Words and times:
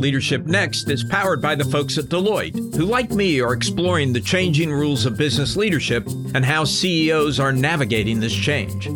Leadership 0.00 0.46
Next 0.46 0.88
is 0.88 1.04
powered 1.04 1.42
by 1.42 1.54
the 1.54 1.64
folks 1.66 1.98
at 1.98 2.06
Deloitte, 2.06 2.74
who, 2.74 2.86
like 2.86 3.10
me, 3.10 3.38
are 3.42 3.52
exploring 3.52 4.14
the 4.14 4.20
changing 4.20 4.72
rules 4.72 5.04
of 5.04 5.18
business 5.18 5.56
leadership 5.56 6.06
and 6.34 6.42
how 6.42 6.64
CEOs 6.64 7.38
are 7.38 7.52
navigating 7.52 8.18
this 8.18 8.32
change. 8.32 8.88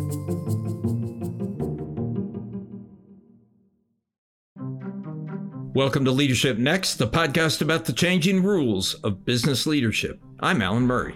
Welcome 5.75 6.05
to 6.05 6.11
Leadership 6.11 6.57
Next, 6.57 6.95
the 6.95 7.07
podcast 7.07 7.61
about 7.61 7.85
the 7.85 7.93
changing 7.93 8.41
rules 8.41 8.95
of 8.95 9.23
business 9.23 9.67
leadership. 9.67 10.19
I'm 10.39 10.63
Alan 10.63 10.87
Murray. 10.87 11.13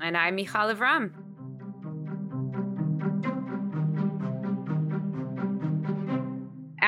And 0.00 0.18
I'm 0.18 0.34
Michal 0.34 0.66
Lev-Ram. 0.66 1.29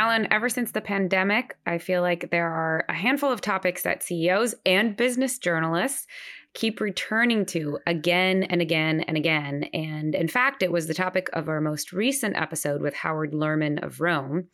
Alan, 0.02 0.26
ever 0.32 0.48
since 0.48 0.72
the 0.72 0.80
pandemic, 0.80 1.56
I 1.64 1.78
feel 1.78 2.02
like 2.02 2.32
there 2.32 2.50
are 2.50 2.84
a 2.88 2.92
handful 2.92 3.30
of 3.30 3.40
topics 3.40 3.84
that 3.84 4.02
CEOs 4.02 4.52
and 4.66 4.96
business 4.96 5.38
journalists 5.38 6.08
keep 6.54 6.80
returning 6.80 7.46
to 7.46 7.78
again 7.86 8.42
and 8.42 8.60
again 8.60 9.02
and 9.02 9.16
again. 9.16 9.62
And 9.72 10.16
in 10.16 10.26
fact, 10.26 10.64
it 10.64 10.72
was 10.72 10.88
the 10.88 10.92
topic 10.92 11.30
of 11.34 11.48
our 11.48 11.60
most 11.60 11.92
recent 11.92 12.36
episode 12.36 12.82
with 12.82 12.94
Howard 12.94 13.30
Lerman 13.30 13.80
of 13.80 14.00
Roam. 14.00 14.48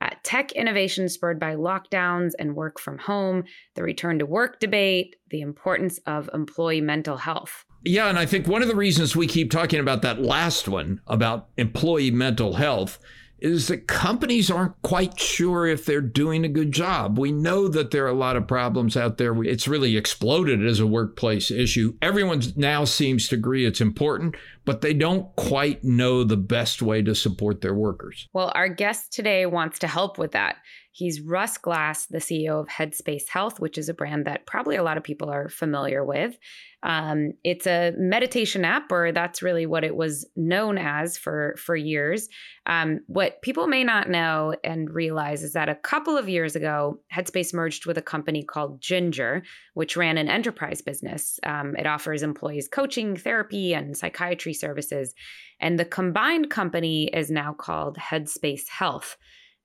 Uh, 0.00 0.10
tech 0.22 0.52
innovation 0.52 1.08
spurred 1.08 1.40
by 1.40 1.56
lockdowns 1.56 2.30
and 2.38 2.54
work 2.54 2.78
from 2.78 2.98
home, 2.98 3.42
the 3.74 3.82
return 3.82 4.20
to 4.20 4.26
work 4.26 4.60
debate, 4.60 5.16
the 5.30 5.40
importance 5.40 5.98
of 6.06 6.30
employee 6.32 6.80
mental 6.80 7.16
health. 7.16 7.64
Yeah, 7.84 8.06
and 8.06 8.18
I 8.18 8.26
think 8.26 8.46
one 8.46 8.62
of 8.62 8.68
the 8.68 8.76
reasons 8.76 9.16
we 9.16 9.26
keep 9.26 9.50
talking 9.50 9.80
about 9.80 10.02
that 10.02 10.22
last 10.22 10.68
one 10.68 11.00
about 11.08 11.48
employee 11.56 12.12
mental 12.12 12.54
health 12.54 13.00
is 13.44 13.68
that 13.68 13.86
companies 13.86 14.50
aren't 14.50 14.80
quite 14.80 15.20
sure 15.20 15.66
if 15.66 15.84
they're 15.84 16.00
doing 16.00 16.44
a 16.44 16.48
good 16.48 16.72
job. 16.72 17.18
We 17.18 17.30
know 17.30 17.68
that 17.68 17.90
there 17.90 18.06
are 18.06 18.08
a 18.08 18.14
lot 18.14 18.36
of 18.36 18.48
problems 18.48 18.96
out 18.96 19.18
there. 19.18 19.44
It's 19.44 19.68
really 19.68 19.98
exploded 19.98 20.64
as 20.64 20.80
a 20.80 20.86
workplace 20.86 21.50
issue. 21.50 21.94
Everyone 22.00 22.40
now 22.56 22.84
seems 22.84 23.28
to 23.28 23.34
agree 23.34 23.66
it's 23.66 23.82
important, 23.82 24.34
but 24.64 24.80
they 24.80 24.94
don't 24.94 25.34
quite 25.36 25.84
know 25.84 26.24
the 26.24 26.36
best 26.36 26.82
way 26.82 27.02
to 27.02 27.14
support 27.14 27.60
their 27.60 27.74
workers. 27.74 28.28
Well, 28.32 28.52
our 28.54 28.68
guest 28.68 29.12
today 29.12 29.46
wants 29.46 29.78
to 29.80 29.86
help 29.86 30.18
with 30.18 30.32
that. 30.32 30.56
He's 30.92 31.20
Russ 31.20 31.58
Glass, 31.58 32.06
the 32.06 32.18
CEO 32.18 32.60
of 32.60 32.68
Headspace 32.68 33.28
Health, 33.28 33.58
which 33.58 33.78
is 33.78 33.88
a 33.88 33.94
brand 33.94 34.26
that 34.26 34.46
probably 34.46 34.76
a 34.76 34.82
lot 34.84 34.96
of 34.96 35.02
people 35.02 35.28
are 35.28 35.48
familiar 35.48 36.04
with. 36.04 36.38
Um, 36.84 37.32
it's 37.42 37.66
a 37.66 37.92
meditation 37.96 38.64
app, 38.64 38.92
or 38.92 39.10
that's 39.10 39.42
really 39.42 39.66
what 39.66 39.84
it 39.84 39.96
was 39.96 40.24
known 40.36 40.78
as 40.78 41.18
for 41.18 41.56
for 41.58 41.74
years. 41.74 42.28
Um, 42.66 43.00
what 43.08 43.42
people 43.42 43.66
may 43.66 43.82
not 43.82 44.08
know 44.08 44.54
and 44.62 44.88
realize 44.88 45.42
is 45.42 45.54
that 45.54 45.68
a 45.68 45.74
couple 45.74 46.16
of 46.16 46.28
years 46.28 46.54
ago, 46.54 47.00
Headspace 47.12 47.52
merged 47.52 47.86
with 47.86 47.98
a 47.98 48.02
company 48.02 48.44
called 48.44 48.80
Ginger, 48.80 49.42
which 49.72 49.96
ran 49.96 50.16
an 50.16 50.28
enterprise 50.28 50.80
business. 50.80 51.40
Um, 51.42 51.74
it 51.76 51.86
offers 51.86 52.22
employees 52.22 52.68
coaching, 52.68 53.16
therapy, 53.16 53.74
and 53.74 53.96
psychiatry 53.96 54.53
services, 54.54 55.14
and 55.60 55.78
the 55.78 55.84
combined 55.84 56.50
company 56.50 57.10
is 57.12 57.30
now 57.30 57.52
called 57.52 57.98
Headspace 57.98 58.68
Health. 58.68 59.16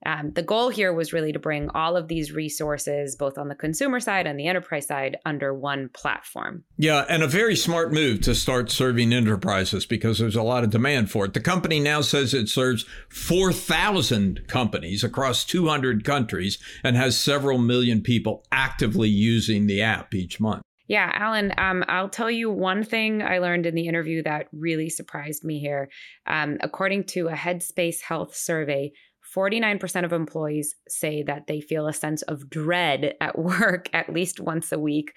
Um, 0.05 0.31
the 0.31 0.43
goal 0.43 0.69
here 0.69 0.93
was 0.93 1.11
really 1.11 1.33
to 1.33 1.39
bring 1.39 1.69
all 1.71 1.97
of 1.97 2.07
these 2.07 2.31
resources, 2.31 3.15
both 3.17 3.37
on 3.37 3.49
the 3.49 3.55
consumer 3.55 3.99
side 3.99 4.27
and 4.27 4.39
the 4.39 4.47
enterprise 4.47 4.87
side, 4.87 5.17
under 5.25 5.53
one 5.53 5.89
platform. 5.89 6.63
Yeah, 6.77 7.05
and 7.09 7.21
a 7.21 7.27
very 7.27 7.55
smart 7.55 7.91
move 7.91 8.21
to 8.21 8.33
start 8.33 8.71
serving 8.71 9.11
enterprises 9.11 9.85
because 9.85 10.19
there's 10.19 10.37
a 10.37 10.43
lot 10.43 10.63
of 10.63 10.69
demand 10.69 11.11
for 11.11 11.25
it. 11.25 11.33
The 11.33 11.41
company 11.41 11.81
now 11.81 11.99
says 11.99 12.33
it 12.33 12.47
serves 12.47 12.85
4,000 13.09 14.47
companies 14.47 15.03
across 15.03 15.43
200 15.43 16.05
countries 16.05 16.59
and 16.81 16.95
has 16.95 17.19
several 17.19 17.57
million 17.57 18.01
people 18.01 18.45
actively 18.51 19.09
using 19.09 19.67
the 19.67 19.81
app 19.81 20.13
each 20.13 20.39
month. 20.39 20.61
Yeah, 20.89 21.11
Alan, 21.13 21.53
um, 21.59 21.85
I'll 21.87 22.09
tell 22.09 22.31
you 22.31 22.49
one 22.49 22.83
thing 22.83 23.21
I 23.21 23.37
learned 23.37 23.67
in 23.67 23.75
the 23.75 23.87
interview 23.87 24.23
that 24.23 24.47
really 24.51 24.89
surprised 24.89 25.43
me 25.43 25.59
here. 25.59 25.87
Um, 26.25 26.57
according 26.61 27.03
to 27.09 27.27
a 27.27 27.33
Headspace 27.33 28.01
Health 28.01 28.35
survey, 28.35 28.91
49% 29.35 30.05
of 30.05 30.13
employees 30.13 30.75
say 30.87 31.23
that 31.23 31.47
they 31.47 31.61
feel 31.61 31.87
a 31.87 31.93
sense 31.93 32.21
of 32.23 32.49
dread 32.49 33.15
at 33.21 33.37
work 33.39 33.89
at 33.93 34.11
least 34.11 34.39
once 34.39 34.71
a 34.71 34.79
week. 34.79 35.15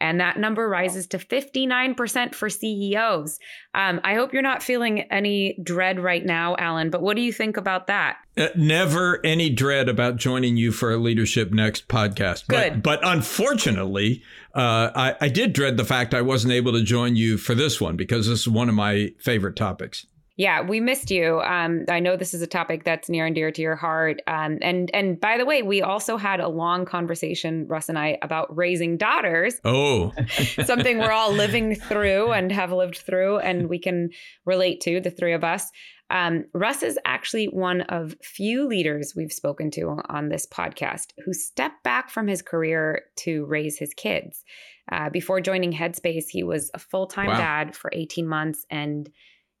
And 0.00 0.20
that 0.20 0.38
number 0.38 0.68
rises 0.68 1.06
to 1.08 1.18
59% 1.18 2.34
for 2.34 2.50
CEOs. 2.50 3.38
Um, 3.74 4.00
I 4.04 4.14
hope 4.14 4.32
you're 4.32 4.42
not 4.42 4.62
feeling 4.62 5.02
any 5.02 5.58
dread 5.62 5.98
right 5.98 6.24
now, 6.24 6.56
Alan, 6.58 6.90
but 6.90 7.00
what 7.00 7.16
do 7.16 7.22
you 7.22 7.32
think 7.32 7.56
about 7.56 7.86
that? 7.86 8.18
Uh, 8.36 8.48
never 8.56 9.24
any 9.24 9.48
dread 9.48 9.88
about 9.88 10.16
joining 10.16 10.56
you 10.56 10.72
for 10.72 10.92
a 10.92 10.96
Leadership 10.96 11.52
Next 11.52 11.88
podcast. 11.88 12.48
Good. 12.48 12.82
But, 12.82 13.00
but 13.00 13.08
unfortunately, 13.08 14.22
uh, 14.54 14.90
I, 14.94 15.16
I 15.20 15.28
did 15.28 15.52
dread 15.52 15.76
the 15.76 15.84
fact 15.84 16.12
I 16.12 16.22
wasn't 16.22 16.52
able 16.52 16.72
to 16.72 16.82
join 16.82 17.16
you 17.16 17.38
for 17.38 17.54
this 17.54 17.80
one 17.80 17.96
because 17.96 18.26
this 18.26 18.40
is 18.40 18.48
one 18.48 18.68
of 18.68 18.74
my 18.74 19.12
favorite 19.20 19.56
topics. 19.56 20.06
Yeah, 20.36 20.62
we 20.62 20.80
missed 20.80 21.12
you. 21.12 21.40
Um, 21.40 21.84
I 21.88 22.00
know 22.00 22.16
this 22.16 22.34
is 22.34 22.42
a 22.42 22.46
topic 22.48 22.82
that's 22.82 23.08
near 23.08 23.24
and 23.24 23.36
dear 23.36 23.52
to 23.52 23.62
your 23.62 23.76
heart. 23.76 24.20
Um, 24.26 24.58
and 24.62 24.90
and 24.92 25.20
by 25.20 25.38
the 25.38 25.46
way, 25.46 25.62
we 25.62 25.80
also 25.80 26.16
had 26.16 26.40
a 26.40 26.48
long 26.48 26.84
conversation, 26.84 27.68
Russ 27.68 27.88
and 27.88 27.96
I, 27.96 28.18
about 28.20 28.54
raising 28.56 28.96
daughters. 28.96 29.60
Oh, 29.64 30.12
something 30.64 30.98
we're 30.98 31.12
all 31.12 31.32
living 31.32 31.76
through 31.76 32.32
and 32.32 32.50
have 32.50 32.72
lived 32.72 32.98
through, 32.98 33.38
and 33.38 33.68
we 33.68 33.78
can 33.78 34.10
relate 34.44 34.80
to 34.82 35.00
the 35.00 35.10
three 35.10 35.34
of 35.34 35.44
us. 35.44 35.70
Um, 36.10 36.44
Russ 36.52 36.82
is 36.82 36.98
actually 37.04 37.46
one 37.46 37.82
of 37.82 38.14
few 38.22 38.66
leaders 38.66 39.14
we've 39.16 39.32
spoken 39.32 39.70
to 39.72 40.00
on 40.08 40.28
this 40.28 40.46
podcast 40.46 41.12
who 41.24 41.32
stepped 41.32 41.82
back 41.84 42.10
from 42.10 42.26
his 42.26 42.42
career 42.42 43.04
to 43.20 43.44
raise 43.46 43.78
his 43.78 43.94
kids. 43.94 44.44
Uh, 44.90 45.08
before 45.10 45.40
joining 45.40 45.72
Headspace, 45.72 46.26
he 46.28 46.42
was 46.42 46.70
a 46.74 46.78
full 46.78 47.06
time 47.06 47.28
wow. 47.28 47.38
dad 47.38 47.76
for 47.76 47.90
18 47.94 48.26
months 48.26 48.66
and 48.68 49.10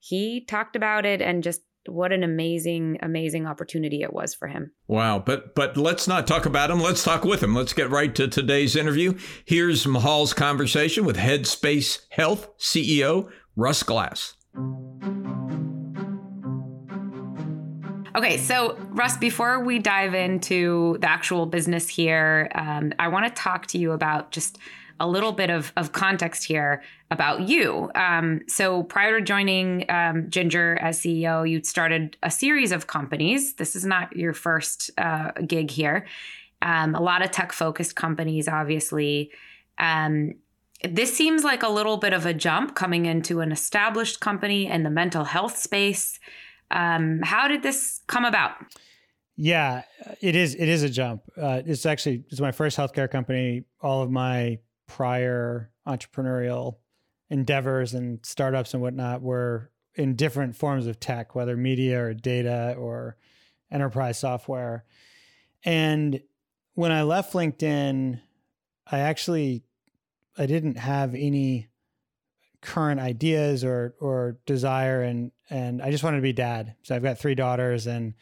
he 0.06 0.44
talked 0.44 0.76
about 0.76 1.06
it 1.06 1.22
and 1.22 1.42
just 1.42 1.62
what 1.86 2.12
an 2.12 2.22
amazing 2.22 2.98
amazing 3.02 3.46
opportunity 3.46 4.02
it 4.02 4.12
was 4.12 4.34
for 4.34 4.48
him. 4.48 4.72
Wow 4.86 5.18
but 5.18 5.54
but 5.54 5.76
let's 5.76 6.06
not 6.06 6.26
talk 6.26 6.44
about 6.44 6.70
him. 6.70 6.80
Let's 6.80 7.02
talk 7.02 7.24
with 7.24 7.42
him. 7.42 7.54
Let's 7.54 7.72
get 7.72 7.90
right 7.90 8.14
to 8.14 8.28
today's 8.28 8.76
interview. 8.76 9.18
Here's 9.46 9.86
Michal's 9.86 10.34
conversation 10.34 11.04
with 11.04 11.16
headspace 11.16 12.00
health 12.10 12.48
ceo 12.58 13.30
russ 13.56 13.82
glass. 13.82 14.34
Okay, 18.16 18.36
so 18.36 18.76
Russ, 18.90 19.16
before 19.16 19.64
we 19.64 19.80
dive 19.80 20.14
into 20.14 20.98
the 21.00 21.10
actual 21.10 21.46
business 21.46 21.88
here, 21.88 22.48
um, 22.54 22.92
I 22.98 23.08
want 23.08 23.26
to 23.26 23.42
talk 23.42 23.66
to 23.68 23.78
you 23.78 23.90
about 23.90 24.30
just 24.30 24.58
a 25.00 25.08
little 25.08 25.32
bit 25.32 25.50
of, 25.50 25.72
of 25.76 25.92
context 25.92 26.44
here 26.44 26.82
about 27.10 27.48
you. 27.48 27.90
Um, 27.94 28.42
so 28.48 28.82
prior 28.84 29.18
to 29.18 29.24
joining 29.24 29.84
um, 29.90 30.30
Ginger 30.30 30.78
as 30.80 31.00
CEO, 31.00 31.48
you 31.48 31.62
started 31.62 32.16
a 32.22 32.30
series 32.30 32.72
of 32.72 32.86
companies. 32.86 33.54
This 33.54 33.76
is 33.76 33.84
not 33.84 34.16
your 34.16 34.32
first 34.32 34.90
uh, 34.98 35.32
gig 35.46 35.70
here. 35.70 36.06
Um, 36.62 36.94
a 36.94 37.00
lot 37.00 37.22
of 37.22 37.30
tech 37.30 37.52
focused 37.52 37.96
companies, 37.96 38.48
obviously. 38.48 39.30
Um, 39.78 40.34
this 40.82 41.16
seems 41.16 41.44
like 41.44 41.62
a 41.62 41.68
little 41.68 41.96
bit 41.96 42.12
of 42.12 42.26
a 42.26 42.34
jump 42.34 42.74
coming 42.74 43.06
into 43.06 43.40
an 43.40 43.52
established 43.52 44.20
company 44.20 44.66
in 44.66 44.82
the 44.82 44.90
mental 44.90 45.24
health 45.24 45.56
space. 45.56 46.18
Um, 46.70 47.20
how 47.22 47.48
did 47.48 47.62
this 47.62 48.00
come 48.06 48.24
about? 48.24 48.52
Yeah, 49.36 49.82
it 50.20 50.36
is. 50.36 50.54
It 50.54 50.68
is 50.68 50.82
a 50.82 50.88
jump. 50.88 51.22
Uh, 51.40 51.62
it's 51.66 51.86
actually 51.86 52.24
it's 52.30 52.40
my 52.40 52.52
first 52.52 52.76
healthcare 52.76 53.10
company. 53.10 53.64
All 53.80 54.02
of 54.02 54.10
my 54.10 54.58
prior 54.86 55.70
entrepreneurial 55.86 56.76
endeavors 57.30 57.94
and 57.94 58.24
startups 58.24 58.74
and 58.74 58.82
whatnot 58.82 59.22
were 59.22 59.70
in 59.94 60.16
different 60.16 60.56
forms 60.56 60.86
of 60.86 61.00
tech, 61.00 61.34
whether 61.34 61.56
media 61.56 62.02
or 62.02 62.14
data 62.14 62.74
or 62.78 63.16
enterprise 63.70 64.18
software. 64.18 64.84
And 65.64 66.20
when 66.74 66.92
I 66.92 67.02
left 67.02 67.32
LinkedIn, 67.32 68.20
I 68.86 68.98
actually 69.00 69.64
I 70.36 70.46
didn't 70.46 70.78
have 70.78 71.14
any 71.14 71.68
current 72.60 73.00
ideas 73.00 73.62
or 73.62 73.94
or 74.00 74.38
desire 74.46 75.02
and 75.02 75.30
and 75.50 75.82
I 75.82 75.90
just 75.90 76.02
wanted 76.02 76.18
to 76.18 76.22
be 76.22 76.32
dad. 76.32 76.74
So 76.82 76.96
I've 76.96 77.02
got 77.02 77.18
three 77.18 77.34
daughters 77.34 77.86
and 77.86 78.14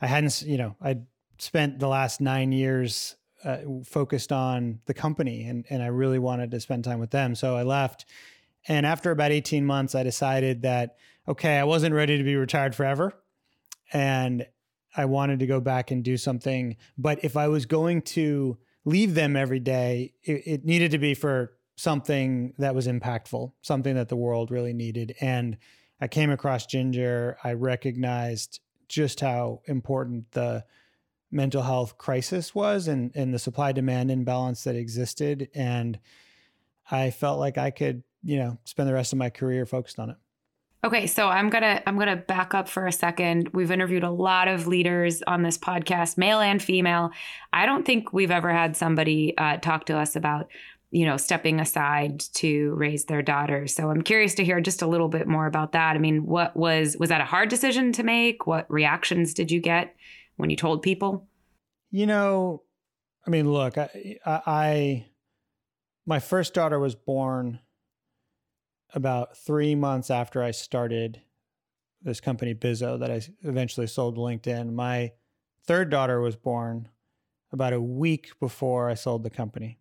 I 0.00 0.06
hadn't 0.06 0.42
you 0.42 0.58
know 0.58 0.76
I'd 0.80 1.06
spent 1.38 1.78
the 1.78 1.88
last 1.88 2.20
9 2.20 2.52
years 2.52 3.16
uh, 3.44 3.58
focused 3.84 4.32
on 4.32 4.80
the 4.86 4.94
company 4.94 5.44
and, 5.44 5.64
and 5.70 5.82
I 5.82 5.86
really 5.86 6.18
wanted 6.18 6.50
to 6.50 6.60
spend 6.60 6.84
time 6.84 7.00
with 7.00 7.10
them. 7.10 7.34
So 7.34 7.56
I 7.56 7.62
left. 7.62 8.04
And 8.68 8.84
after 8.84 9.10
about 9.10 9.32
18 9.32 9.64
months, 9.64 9.94
I 9.94 10.02
decided 10.02 10.62
that, 10.62 10.96
okay, 11.26 11.58
I 11.58 11.64
wasn't 11.64 11.94
ready 11.94 12.18
to 12.18 12.24
be 12.24 12.36
retired 12.36 12.74
forever. 12.74 13.14
And 13.92 14.46
I 14.96 15.04
wanted 15.06 15.38
to 15.40 15.46
go 15.46 15.60
back 15.60 15.90
and 15.90 16.04
do 16.04 16.16
something. 16.16 16.76
But 16.98 17.24
if 17.24 17.36
I 17.36 17.48
was 17.48 17.66
going 17.66 18.02
to 18.02 18.58
leave 18.84 19.14
them 19.14 19.36
every 19.36 19.60
day, 19.60 20.14
it, 20.22 20.42
it 20.46 20.64
needed 20.64 20.90
to 20.92 20.98
be 20.98 21.14
for 21.14 21.52
something 21.76 22.52
that 22.58 22.74
was 22.74 22.86
impactful, 22.86 23.52
something 23.62 23.94
that 23.94 24.08
the 24.08 24.16
world 24.16 24.50
really 24.50 24.74
needed. 24.74 25.14
And 25.20 25.56
I 26.00 26.08
came 26.08 26.30
across 26.30 26.66
Ginger. 26.66 27.38
I 27.42 27.54
recognized 27.54 28.60
just 28.88 29.20
how 29.20 29.62
important 29.66 30.32
the 30.32 30.64
mental 31.30 31.62
health 31.62 31.96
crisis 31.98 32.54
was 32.54 32.88
and, 32.88 33.12
and 33.14 33.32
the 33.32 33.38
supply 33.38 33.72
demand 33.72 34.10
imbalance 34.10 34.64
that 34.64 34.74
existed. 34.74 35.48
And 35.54 35.98
I 36.90 37.10
felt 37.10 37.38
like 37.38 37.58
I 37.58 37.70
could, 37.70 38.02
you 38.22 38.38
know, 38.38 38.58
spend 38.64 38.88
the 38.88 38.94
rest 38.94 39.12
of 39.12 39.18
my 39.18 39.30
career 39.30 39.66
focused 39.66 39.98
on 39.98 40.10
it. 40.10 40.16
Okay, 40.82 41.06
so 41.06 41.28
I'm 41.28 41.50
gonna 41.50 41.82
I'm 41.86 41.98
gonna 41.98 42.16
back 42.16 42.54
up 42.54 42.66
for 42.66 42.86
a 42.86 42.92
second. 42.92 43.50
We've 43.52 43.70
interviewed 43.70 44.02
a 44.02 44.10
lot 44.10 44.48
of 44.48 44.66
leaders 44.66 45.22
on 45.26 45.42
this 45.42 45.58
podcast, 45.58 46.16
male 46.16 46.40
and 46.40 46.62
female. 46.62 47.10
I 47.52 47.66
don't 47.66 47.84
think 47.84 48.14
we've 48.14 48.30
ever 48.30 48.50
had 48.50 48.76
somebody 48.76 49.36
uh, 49.36 49.58
talk 49.58 49.84
to 49.86 49.98
us 49.98 50.16
about 50.16 50.48
you 50.90 51.04
know 51.04 51.18
stepping 51.18 51.60
aside 51.60 52.20
to 52.34 52.72
raise 52.76 53.04
their 53.04 53.20
daughter. 53.20 53.66
So 53.66 53.90
I'm 53.90 54.00
curious 54.00 54.34
to 54.36 54.44
hear 54.44 54.58
just 54.62 54.80
a 54.80 54.86
little 54.86 55.08
bit 55.08 55.28
more 55.28 55.46
about 55.46 55.72
that. 55.72 55.96
I 55.96 55.98
mean, 55.98 56.24
what 56.24 56.56
was 56.56 56.96
was 56.98 57.10
that 57.10 57.20
a 57.20 57.26
hard 57.26 57.50
decision 57.50 57.92
to 57.92 58.02
make? 58.02 58.46
What 58.46 58.64
reactions 58.70 59.34
did 59.34 59.50
you 59.50 59.60
get 59.60 59.94
when 60.36 60.50
you 60.50 60.56
told 60.56 60.82
people? 60.82 61.28
You 61.90 62.06
know, 62.06 62.62
I 63.26 63.30
mean, 63.30 63.50
look, 63.52 63.76
I, 63.78 64.14
I 64.24 65.06
my 66.06 66.18
first 66.18 66.54
daughter 66.54 66.78
was 66.78 66.94
born 66.94 67.60
about 68.94 69.36
three 69.36 69.74
months 69.74 70.10
after 70.10 70.42
I 70.42 70.50
started 70.50 71.20
this 72.02 72.20
company, 72.20 72.54
Bizo, 72.54 72.98
that 72.98 73.10
I 73.10 73.20
eventually 73.42 73.86
sold 73.86 74.16
LinkedIn. 74.16 74.72
My 74.72 75.12
third 75.66 75.90
daughter 75.90 76.20
was 76.20 76.36
born 76.36 76.88
about 77.52 77.72
a 77.72 77.80
week 77.80 78.30
before 78.40 78.88
I 78.88 78.94
sold 78.94 79.22
the 79.22 79.30
company. 79.30 79.78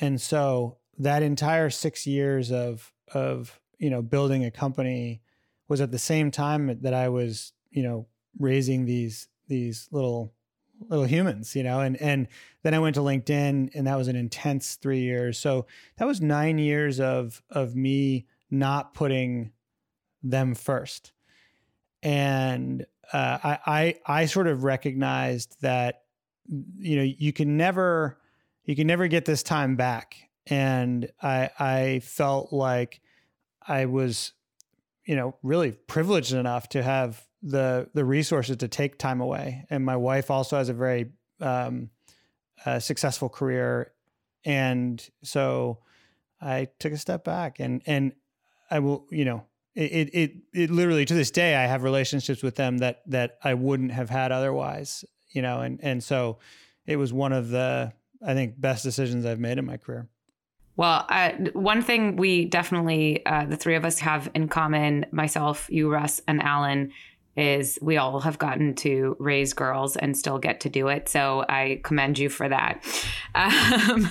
And 0.00 0.20
so 0.20 0.78
that 0.98 1.22
entire 1.22 1.70
six 1.70 2.06
years 2.06 2.50
of 2.50 2.92
of 3.14 3.60
you 3.78 3.90
know 3.90 4.02
building 4.02 4.44
a 4.44 4.50
company 4.50 5.22
was 5.68 5.80
at 5.80 5.92
the 5.92 5.98
same 5.98 6.30
time 6.30 6.80
that 6.82 6.94
I 6.94 7.08
was 7.08 7.52
you 7.70 7.82
know 7.82 8.06
raising 8.38 8.84
these 8.84 9.28
these 9.48 9.88
little 9.90 10.32
little 10.88 11.06
humans, 11.06 11.56
you 11.56 11.62
know, 11.62 11.80
and 11.80 11.96
and 12.00 12.28
then 12.62 12.74
I 12.74 12.78
went 12.78 12.94
to 12.94 13.00
LinkedIn 13.00 13.70
and 13.74 13.86
that 13.86 13.96
was 13.96 14.08
an 14.08 14.16
intense 14.16 14.76
three 14.76 15.00
years. 15.00 15.38
So 15.38 15.66
that 15.96 16.06
was 16.06 16.20
nine 16.20 16.58
years 16.58 17.00
of 17.00 17.42
of 17.50 17.74
me 17.74 18.26
not 18.50 18.94
putting 18.94 19.52
them 20.22 20.54
first. 20.54 21.12
And 22.02 22.86
uh, 23.12 23.38
I, 23.42 23.58
I 23.66 24.20
I 24.20 24.26
sort 24.26 24.46
of 24.46 24.64
recognized 24.64 25.56
that 25.62 26.02
you 26.78 26.96
know 26.96 27.02
you 27.02 27.32
can 27.32 27.56
never 27.56 28.18
you 28.64 28.76
can 28.76 28.86
never 28.86 29.08
get 29.08 29.24
this 29.24 29.42
time 29.42 29.76
back. 29.76 30.16
And 30.46 31.10
I 31.22 31.50
I 31.58 32.00
felt 32.04 32.52
like 32.52 33.00
I 33.66 33.86
was, 33.86 34.32
you 35.04 35.16
know, 35.16 35.36
really 35.42 35.72
privileged 35.72 36.32
enough 36.32 36.68
to 36.70 36.82
have 36.82 37.27
the 37.42 37.88
the 37.94 38.04
resources 38.04 38.56
to 38.58 38.68
take 38.68 38.98
time 38.98 39.20
away. 39.20 39.64
And 39.70 39.84
my 39.84 39.96
wife 39.96 40.30
also 40.30 40.56
has 40.56 40.68
a 40.68 40.74
very 40.74 41.10
um, 41.40 41.90
uh, 42.64 42.78
successful 42.78 43.28
career, 43.28 43.92
and 44.44 45.06
so 45.22 45.78
I 46.40 46.68
took 46.78 46.92
a 46.92 46.98
step 46.98 47.24
back 47.24 47.60
and 47.60 47.82
and 47.86 48.12
I 48.70 48.80
will 48.80 49.06
you 49.10 49.24
know 49.24 49.44
it 49.74 50.10
it 50.12 50.32
it 50.52 50.70
literally 50.70 51.04
to 51.04 51.14
this 51.14 51.30
day 51.30 51.54
I 51.56 51.66
have 51.66 51.82
relationships 51.82 52.42
with 52.42 52.56
them 52.56 52.78
that 52.78 53.02
that 53.06 53.38
I 53.42 53.54
wouldn't 53.54 53.92
have 53.92 54.10
had 54.10 54.32
otherwise. 54.32 55.04
You 55.30 55.42
know, 55.42 55.60
and 55.60 55.78
and 55.82 56.02
so 56.02 56.38
it 56.86 56.96
was 56.96 57.12
one 57.12 57.32
of 57.32 57.50
the 57.50 57.92
I 58.24 58.34
think 58.34 58.60
best 58.60 58.82
decisions 58.82 59.24
I've 59.24 59.38
made 59.38 59.58
in 59.58 59.66
my 59.66 59.76
career. 59.76 60.08
Well, 60.76 61.06
uh, 61.08 61.32
one 61.54 61.82
thing 61.82 62.14
we 62.14 62.44
definitely, 62.44 63.26
uh, 63.26 63.46
the 63.46 63.56
three 63.56 63.74
of 63.74 63.84
us 63.84 63.98
have 63.98 64.30
in 64.32 64.46
common, 64.46 65.06
myself, 65.10 65.66
you, 65.68 65.90
Russ, 65.90 66.20
and 66.28 66.40
Alan, 66.40 66.92
is 67.38 67.78
we 67.80 67.96
all 67.96 68.20
have 68.20 68.38
gotten 68.38 68.74
to 68.74 69.16
raise 69.20 69.52
girls 69.52 69.96
and 69.96 70.16
still 70.16 70.38
get 70.38 70.60
to 70.60 70.68
do 70.68 70.88
it. 70.88 71.08
So 71.08 71.44
I 71.48 71.80
commend 71.84 72.18
you 72.18 72.28
for 72.28 72.48
that. 72.48 72.84
Um, 73.34 74.10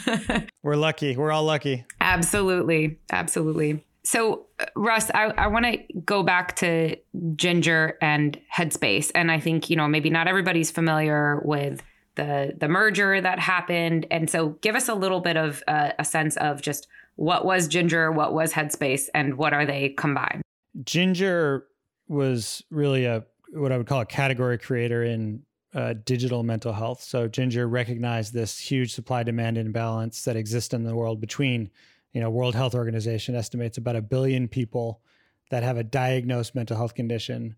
We're 0.63 0.77
lucky. 0.77 1.18
We're 1.18 1.31
all 1.31 1.44
lucky. 1.44 1.85
Absolutely. 2.00 3.00
Absolutely. 3.12 3.83
So, 4.03 4.45
uh, 4.59 4.65
Russ, 4.77 5.12
I, 5.13 5.33
I 5.38 5.47
want 5.47 5.65
to 5.65 5.77
go 6.06 6.24
back 6.24 6.56
to 6.57 6.95
Ginger 7.35 7.97
and 8.01 8.39
Headspace. 8.56 9.12
And 9.13 9.29
I 9.29 9.41
think, 9.41 9.69
you 9.69 9.75
know, 9.75 9.89
maybe 9.89 10.09
not 10.09 10.27
everybody's 10.27 10.71
familiar 10.71 11.41
with 11.44 11.83
the 12.15 12.53
the 12.57 12.69
merger 12.69 13.19
that 13.19 13.39
happened. 13.39 14.07
And 14.09 14.29
so 14.29 14.50
give 14.62 14.75
us 14.75 14.88
a 14.88 14.95
little 14.95 15.19
bit 15.19 15.35
of 15.35 15.62
uh, 15.68 15.91
a 16.00 16.06
sense 16.06 16.38
of 16.38 16.62
just 16.62 16.88
what 17.18 17.45
was 17.45 17.68
Ginger, 17.68 18.12
what 18.12 18.33
was 18.33 18.53
Headspace, 18.53 19.09
and 19.13 19.38
what 19.38 19.53
are 19.53 19.65
they 19.65 19.89
combined? 19.89 20.41
Ginger 20.83 21.65
was 22.07 22.63
really 22.69 23.06
a 23.06 23.25
what 23.54 23.71
I 23.71 23.77
would 23.77 23.88
call 23.88 24.01
a 24.01 24.06
category 24.06 24.57
creator 24.57 25.04
in 25.04 25.42
uh, 25.74 25.94
digital 26.06 26.44
mental 26.44 26.74
health. 26.74 27.01
So 27.01 27.27
Ginger 27.27 27.68
recognized 27.68 28.33
this 28.33 28.57
huge 28.57 28.94
supply 28.94 29.24
demand 29.24 29.57
imbalance 29.57 30.24
that 30.24 30.36
exists 30.36 30.74
in 30.74 30.83
the 30.83 30.95
world 30.95 31.21
between, 31.21 31.69
you 32.13 32.21
know, 32.21 32.30
World 32.30 32.56
Health 32.56 32.75
Organization 32.75 33.36
estimates 33.36 33.77
about 33.77 33.95
a 33.95 34.01
billion 34.01 34.48
people 34.48 35.01
that 35.50 35.63
have 35.63 35.77
a 35.77 35.83
diagnosed 35.83 36.56
mental 36.56 36.75
health 36.75 36.94
condition, 36.94 37.56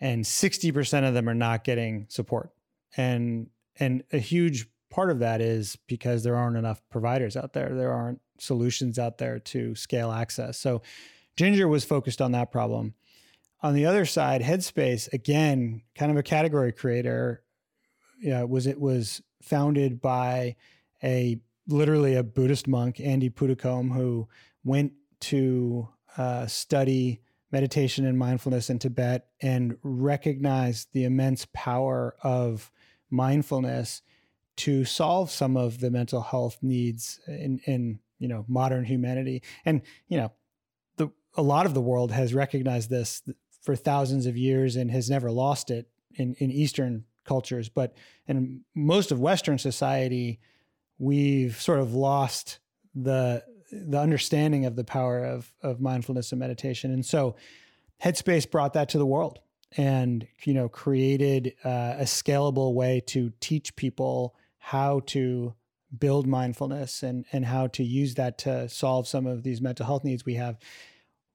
and 0.00 0.24
60% 0.24 1.08
of 1.08 1.14
them 1.14 1.28
are 1.28 1.34
not 1.34 1.64
getting 1.64 2.06
support. 2.08 2.50
And 2.96 3.48
and 3.76 4.04
a 4.12 4.18
huge 4.18 4.66
part 4.90 5.10
of 5.10 5.18
that 5.18 5.40
is 5.40 5.76
because 5.88 6.22
there 6.22 6.36
aren't 6.36 6.56
enough 6.56 6.80
providers 6.90 7.36
out 7.36 7.52
there. 7.52 7.74
There 7.74 7.92
aren't 7.92 8.20
solutions 8.38 8.98
out 8.98 9.18
there 9.18 9.40
to 9.40 9.74
scale 9.74 10.12
access. 10.12 10.58
So 10.58 10.82
Ginger 11.36 11.66
was 11.66 11.84
focused 11.84 12.22
on 12.22 12.32
that 12.32 12.52
problem. 12.52 12.94
On 13.64 13.72
the 13.72 13.86
other 13.86 14.04
side, 14.04 14.42
Headspace, 14.42 15.10
again, 15.14 15.80
kind 15.94 16.10
of 16.12 16.18
a 16.18 16.22
category 16.22 16.70
creator, 16.70 17.42
yeah, 18.20 18.42
was 18.42 18.66
it 18.66 18.78
was 18.78 19.22
founded 19.40 20.02
by 20.02 20.56
a 21.02 21.40
literally 21.66 22.14
a 22.14 22.22
Buddhist 22.22 22.68
monk, 22.68 23.00
Andy 23.00 23.30
Puddicombe, 23.30 23.88
who 23.88 24.28
went 24.64 24.92
to 25.20 25.88
uh, 26.18 26.46
study 26.46 27.22
meditation 27.52 28.04
and 28.04 28.18
mindfulness 28.18 28.68
in 28.68 28.78
Tibet 28.78 29.28
and 29.40 29.78
recognized 29.82 30.88
the 30.92 31.04
immense 31.04 31.46
power 31.54 32.16
of 32.22 32.70
mindfulness 33.08 34.02
to 34.56 34.84
solve 34.84 35.30
some 35.30 35.56
of 35.56 35.80
the 35.80 35.90
mental 35.90 36.20
health 36.20 36.58
needs 36.60 37.18
in, 37.26 37.62
in 37.64 37.98
you 38.18 38.28
know 38.28 38.44
modern 38.46 38.84
humanity. 38.84 39.42
And 39.64 39.80
you 40.06 40.18
know, 40.18 40.32
the 40.98 41.08
a 41.34 41.42
lot 41.42 41.64
of 41.64 41.72
the 41.72 41.80
world 41.80 42.12
has 42.12 42.34
recognized 42.34 42.90
this 42.90 43.22
for 43.64 43.74
thousands 43.74 44.26
of 44.26 44.36
years 44.36 44.76
and 44.76 44.90
has 44.90 45.08
never 45.08 45.30
lost 45.30 45.70
it 45.70 45.88
in, 46.14 46.34
in 46.38 46.50
Eastern 46.50 47.04
cultures. 47.24 47.70
But 47.70 47.96
in 48.28 48.60
most 48.74 49.10
of 49.10 49.18
Western 49.18 49.58
society, 49.58 50.38
we've 50.98 51.60
sort 51.60 51.80
of 51.80 51.94
lost 51.94 52.60
the 52.94 53.42
the 53.72 53.98
understanding 53.98 54.66
of 54.66 54.76
the 54.76 54.84
power 54.84 55.24
of 55.24 55.52
of 55.62 55.80
mindfulness 55.80 56.30
and 56.30 56.38
meditation. 56.38 56.92
And 56.92 57.04
so 57.04 57.34
Headspace 58.02 58.48
brought 58.48 58.74
that 58.74 58.90
to 58.90 58.98
the 58.98 59.06
world 59.06 59.40
and 59.76 60.28
you 60.44 60.54
know 60.54 60.68
created 60.68 61.54
uh, 61.64 61.96
a 61.98 62.04
scalable 62.04 62.74
way 62.74 63.00
to 63.06 63.32
teach 63.40 63.74
people 63.76 64.36
how 64.58 65.00
to 65.06 65.54
build 65.98 66.26
mindfulness 66.26 67.02
and 67.02 67.24
and 67.32 67.46
how 67.46 67.66
to 67.68 67.82
use 67.82 68.14
that 68.14 68.38
to 68.38 68.68
solve 68.68 69.08
some 69.08 69.26
of 69.26 69.42
these 69.42 69.60
mental 69.60 69.86
health 69.86 70.04
needs 70.04 70.24
we 70.24 70.34
have 70.34 70.58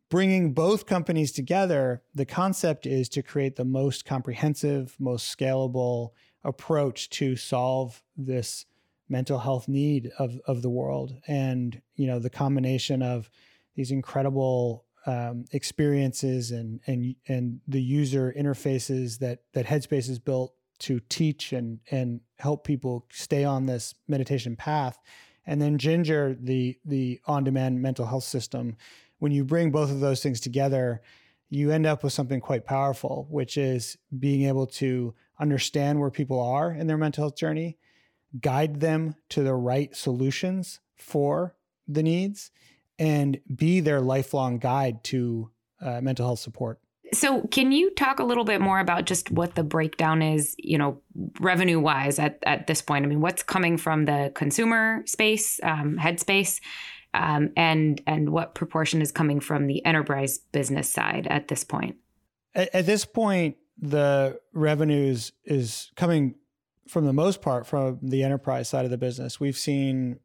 bringing 0.10 0.54
both 0.54 0.86
companies 0.86 1.32
together, 1.32 2.02
the 2.14 2.26
concept 2.26 2.86
is 2.86 3.10
to 3.10 3.22
create 3.22 3.56
the 3.56 3.66
most 3.66 4.06
comprehensive, 4.06 4.96
most 5.00 5.38
scalable 5.38 6.10
approach 6.44 7.10
to 7.10 7.36
solve 7.36 8.02
this 8.18 8.66
mental 9.08 9.40
health 9.40 9.68
need 9.68 10.12
of, 10.20 10.40
of 10.46 10.62
the 10.62 10.70
world. 10.70 11.16
And, 11.28 11.82
you 11.96 12.08
know, 12.08 12.20
the 12.20 12.30
combination 12.30 13.02
of 13.02 13.30
these 13.76 13.92
incredible 13.92 14.86
um, 15.06 15.46
experiences 15.52 16.52
and, 16.52 16.80
and, 16.86 17.16
and 17.28 17.62
the 17.68 17.82
user 17.82 18.34
interfaces 18.38 19.20
that, 19.20 19.40
that 19.54 19.66
Headspace 19.66 20.08
has 20.08 20.20
built 20.20 20.54
to 20.80 21.00
teach 21.10 21.54
and, 21.54 21.80
and 21.92 22.22
help 22.38 22.66
people 22.66 23.06
stay 23.12 23.44
on 23.44 23.66
this 23.66 23.96
meditation 24.08 24.56
path. 24.56 24.98
And 25.46 25.62
then 25.62 25.78
Ginger, 25.78 26.38
the, 26.40 26.78
the 26.86 27.20
on-demand 27.26 27.82
mental 27.82 28.06
health 28.06 28.24
system, 28.24 28.78
when 29.20 29.32
you 29.32 29.44
bring 29.44 29.72
both 29.72 29.92
of 29.92 30.00
those 30.00 30.24
things 30.24 30.40
together, 30.40 31.02
you 31.50 31.72
end 31.72 31.86
up 31.86 32.04
with 32.04 32.14
something 32.14 32.40
quite 32.40 32.66
powerful, 32.66 33.28
which 33.30 33.58
is 33.58 33.98
being 34.18 34.44
able 34.44 34.68
to 34.68 35.14
understand 35.40 36.00
where 36.00 36.12
people 36.12 36.40
are 36.40 36.72
in 36.72 36.88
their 36.88 36.98
mental 36.98 37.24
health 37.24 37.36
journey, 37.36 37.78
guide 38.40 38.80
them 38.80 39.16
to 39.30 39.44
the 39.44 39.54
right 39.54 39.96
solutions 39.96 40.80
for 40.96 41.56
the 41.88 42.04
needs, 42.04 42.52
and 42.98 43.40
be 43.56 43.80
their 43.80 44.02
lifelong 44.02 44.60
guide 44.60 45.04
to 45.06 45.50
uh, 45.82 46.02
mental 46.02 46.26
health 46.26 46.40
support. 46.40 46.80
So, 47.12 47.42
can 47.48 47.72
you 47.72 47.90
talk 47.92 48.20
a 48.20 48.24
little 48.24 48.44
bit 48.44 48.62
more 48.62 48.80
about 48.80 49.06
just 49.06 49.32
what 49.32 49.56
the 49.56 49.64
breakdown 49.64 50.22
is, 50.22 50.56
you 50.60 50.78
know, 50.78 51.02
revenue 51.40 51.80
wise 51.80 52.20
at, 52.20 52.38
at 52.46 52.68
this 52.68 52.84
point? 52.84 53.04
I 53.04 53.08
mean, 53.08 53.22
what's 53.22 53.42
coming 53.42 53.78
from 53.78 54.06
the 54.06 54.32
consumer 54.36 55.02
space, 55.08 55.60
um, 55.64 55.98
headspace, 55.98 56.60
um, 57.14 57.52
and 57.56 58.02
and 58.06 58.32
what 58.32 58.56
proportion 58.56 59.02
is 59.02 59.12
coming 59.12 59.40
from 59.40 59.68
the 59.68 59.84
enterprise 59.86 60.38
business 60.38 60.90
side 60.90 61.28
at 61.30 61.48
this 61.48 61.64
point? 61.64 61.98
At, 62.56 62.74
at 62.74 62.86
this 62.86 63.06
point, 63.06 63.58
the 63.78 64.40
revenues 64.54 65.32
is 65.46 65.92
coming 65.96 66.36
from 66.90 67.06
the 67.06 67.14
most 67.14 67.42
part, 67.42 67.68
from 67.68 68.00
the 68.02 68.24
enterprise 68.24 68.68
side 68.68 68.84
of 68.84 68.92
the 68.92 68.98
business, 68.98 69.40
we've 69.40 69.58
seen 69.58 70.20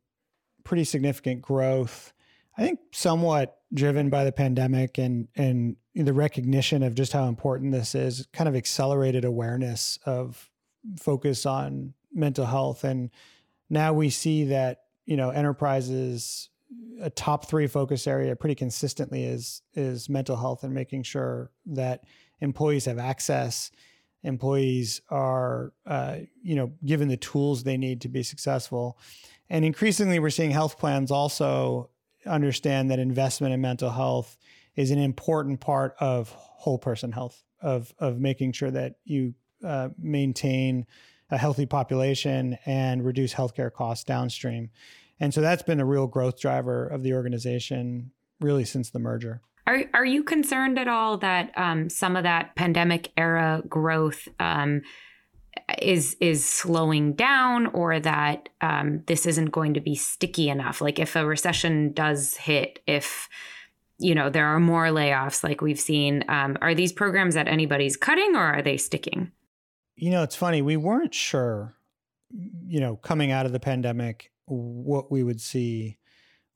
pretty 0.64 0.85
significant 0.85 1.43
growth. 1.43 2.12
I 2.57 2.62
think 2.62 2.81
somewhat 2.93 3.59
driven 3.73 4.09
by 4.09 4.25
the 4.25 4.33
pandemic 4.33 4.99
and 4.99 5.29
and 5.37 5.76
the 5.95 6.12
recognition 6.12 6.83
of 6.83 6.95
just 6.95 7.12
how 7.12 7.29
important 7.29 7.73
this 7.73 7.95
is, 7.95 8.26
kind 8.33 8.49
of 8.49 8.57
accelerated 8.57 9.25
awareness 9.25 9.99
of 10.07 10.50
focus 10.99 11.47
on 11.47 11.95
mental 12.12 12.47
health. 12.47 12.83
And 12.83 13.11
now 13.69 13.93
we 13.93 14.11
see 14.11 14.45
that 14.45 14.85
you 15.05 15.17
know 15.17 15.31
enterprises 15.31 16.49
a 17.00 17.11
top 17.11 17.47
three 17.47 17.66
focus 17.66 18.07
area 18.07 18.35
pretty 18.37 18.54
consistently 18.54 19.25
is 19.25 19.62
is 19.75 20.09
mental 20.09 20.37
health 20.37 20.64
and 20.64 20.73
making 20.73 21.02
sure 21.02 21.50
that 21.66 22.04
employees 22.40 22.85
have 22.85 22.99
access. 22.99 23.71
Employees 24.23 25.00
are 25.11 25.73
uh, 25.87 26.19
you 26.43 26.57
know 26.57 26.73
given 26.85 27.09
the 27.09 27.16
tools 27.16 27.62
they 27.62 27.76
need 27.76 28.00
to 28.02 28.09
be 28.09 28.23
successful. 28.23 28.99
And 29.50 29.64
increasingly 29.64 30.19
we're 30.19 30.31
seeing 30.31 30.50
health 30.50 30.78
plans 30.78 31.11
also 31.11 31.90
understand 32.26 32.90
that 32.90 32.99
investment 32.99 33.52
in 33.52 33.61
mental 33.61 33.90
health 33.90 34.38
is 34.76 34.90
an 34.90 34.99
important 34.99 35.61
part 35.61 35.95
of 36.00 36.31
whole 36.31 36.78
person 36.78 37.12
health 37.12 37.43
of 37.61 37.93
of 37.99 38.19
making 38.19 38.52
sure 38.52 38.71
that 38.71 38.95
you 39.04 39.35
uh, 39.62 39.88
maintain 39.99 40.87
a 41.31 41.38
healthy 41.38 41.66
population 41.66 42.59
and 42.66 43.04
reduce 43.04 43.35
healthcare 43.35 43.73
costs 43.73 44.04
downstream 44.04 44.71
and 45.21 45.33
so 45.33 45.40
that's 45.40 45.62
been 45.62 45.80
a 45.80 45.85
real 45.85 46.06
growth 46.06 46.38
driver 46.38 46.87
of 46.87 47.02
the 47.02 47.14
organization 47.14 48.11
really 48.40 48.64
since 48.64 48.90
the 48.90 48.99
merger 48.99 49.40
are 49.66 49.85
are 49.94 50.04
you 50.04 50.23
concerned 50.23 50.78
at 50.78 50.88
all 50.88 51.18
that 51.18 51.56
um, 51.56 51.88
some 51.88 52.16
of 52.16 52.25
that 52.25 52.54
pandemic 52.54 53.12
era 53.16 53.62
growth 53.68 54.28
um, 54.38 54.83
is 55.80 56.16
is 56.21 56.44
slowing 56.44 57.14
down, 57.14 57.66
or 57.68 57.99
that 58.00 58.49
um, 58.61 59.02
this 59.06 59.26
isn't 59.26 59.50
going 59.50 59.75
to 59.75 59.80
be 59.80 59.94
sticky 59.94 60.49
enough? 60.49 60.80
Like 60.80 60.99
if 60.99 61.16
a 61.16 61.25
recession 61.25 61.92
does 61.92 62.35
hit, 62.35 62.80
if 62.87 63.28
you 63.99 64.14
know 64.14 64.28
there 64.28 64.47
are 64.47 64.61
more 64.61 64.87
layoffs, 64.87 65.42
like 65.42 65.61
we've 65.61 65.80
seen, 65.80 66.25
um, 66.28 66.59
are 66.61 66.75
these 66.75 66.92
programs 66.92 67.35
that 67.35 67.49
anybody's 67.49 67.97
cutting, 67.97 68.37
or 68.37 68.42
are 68.42 68.62
they 68.62 68.76
sticking? 68.76 69.33
You 69.97 70.11
know, 70.11 70.23
it's 70.23 70.37
funny. 70.37 70.61
We 70.61 70.76
weren't 70.76 71.14
sure, 71.14 71.75
you 72.30 72.80
know, 72.80 72.97
coming 72.97 73.30
out 73.30 73.47
of 73.47 73.52
the 73.52 73.61
pandemic, 73.61 74.30
what 74.46 75.10
we 75.10 75.22
would 75.22 75.40
see. 75.40 75.98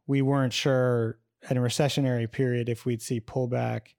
We 0.07 0.23
weren't 0.23 0.53
sure 0.53 1.19
in 1.49 1.57
a 1.57 1.61
recessionary 1.61 2.31
period 2.31 2.69
if 2.69 2.85
we'd 2.85 3.03
see 3.03 3.21
pullback. 3.21 3.95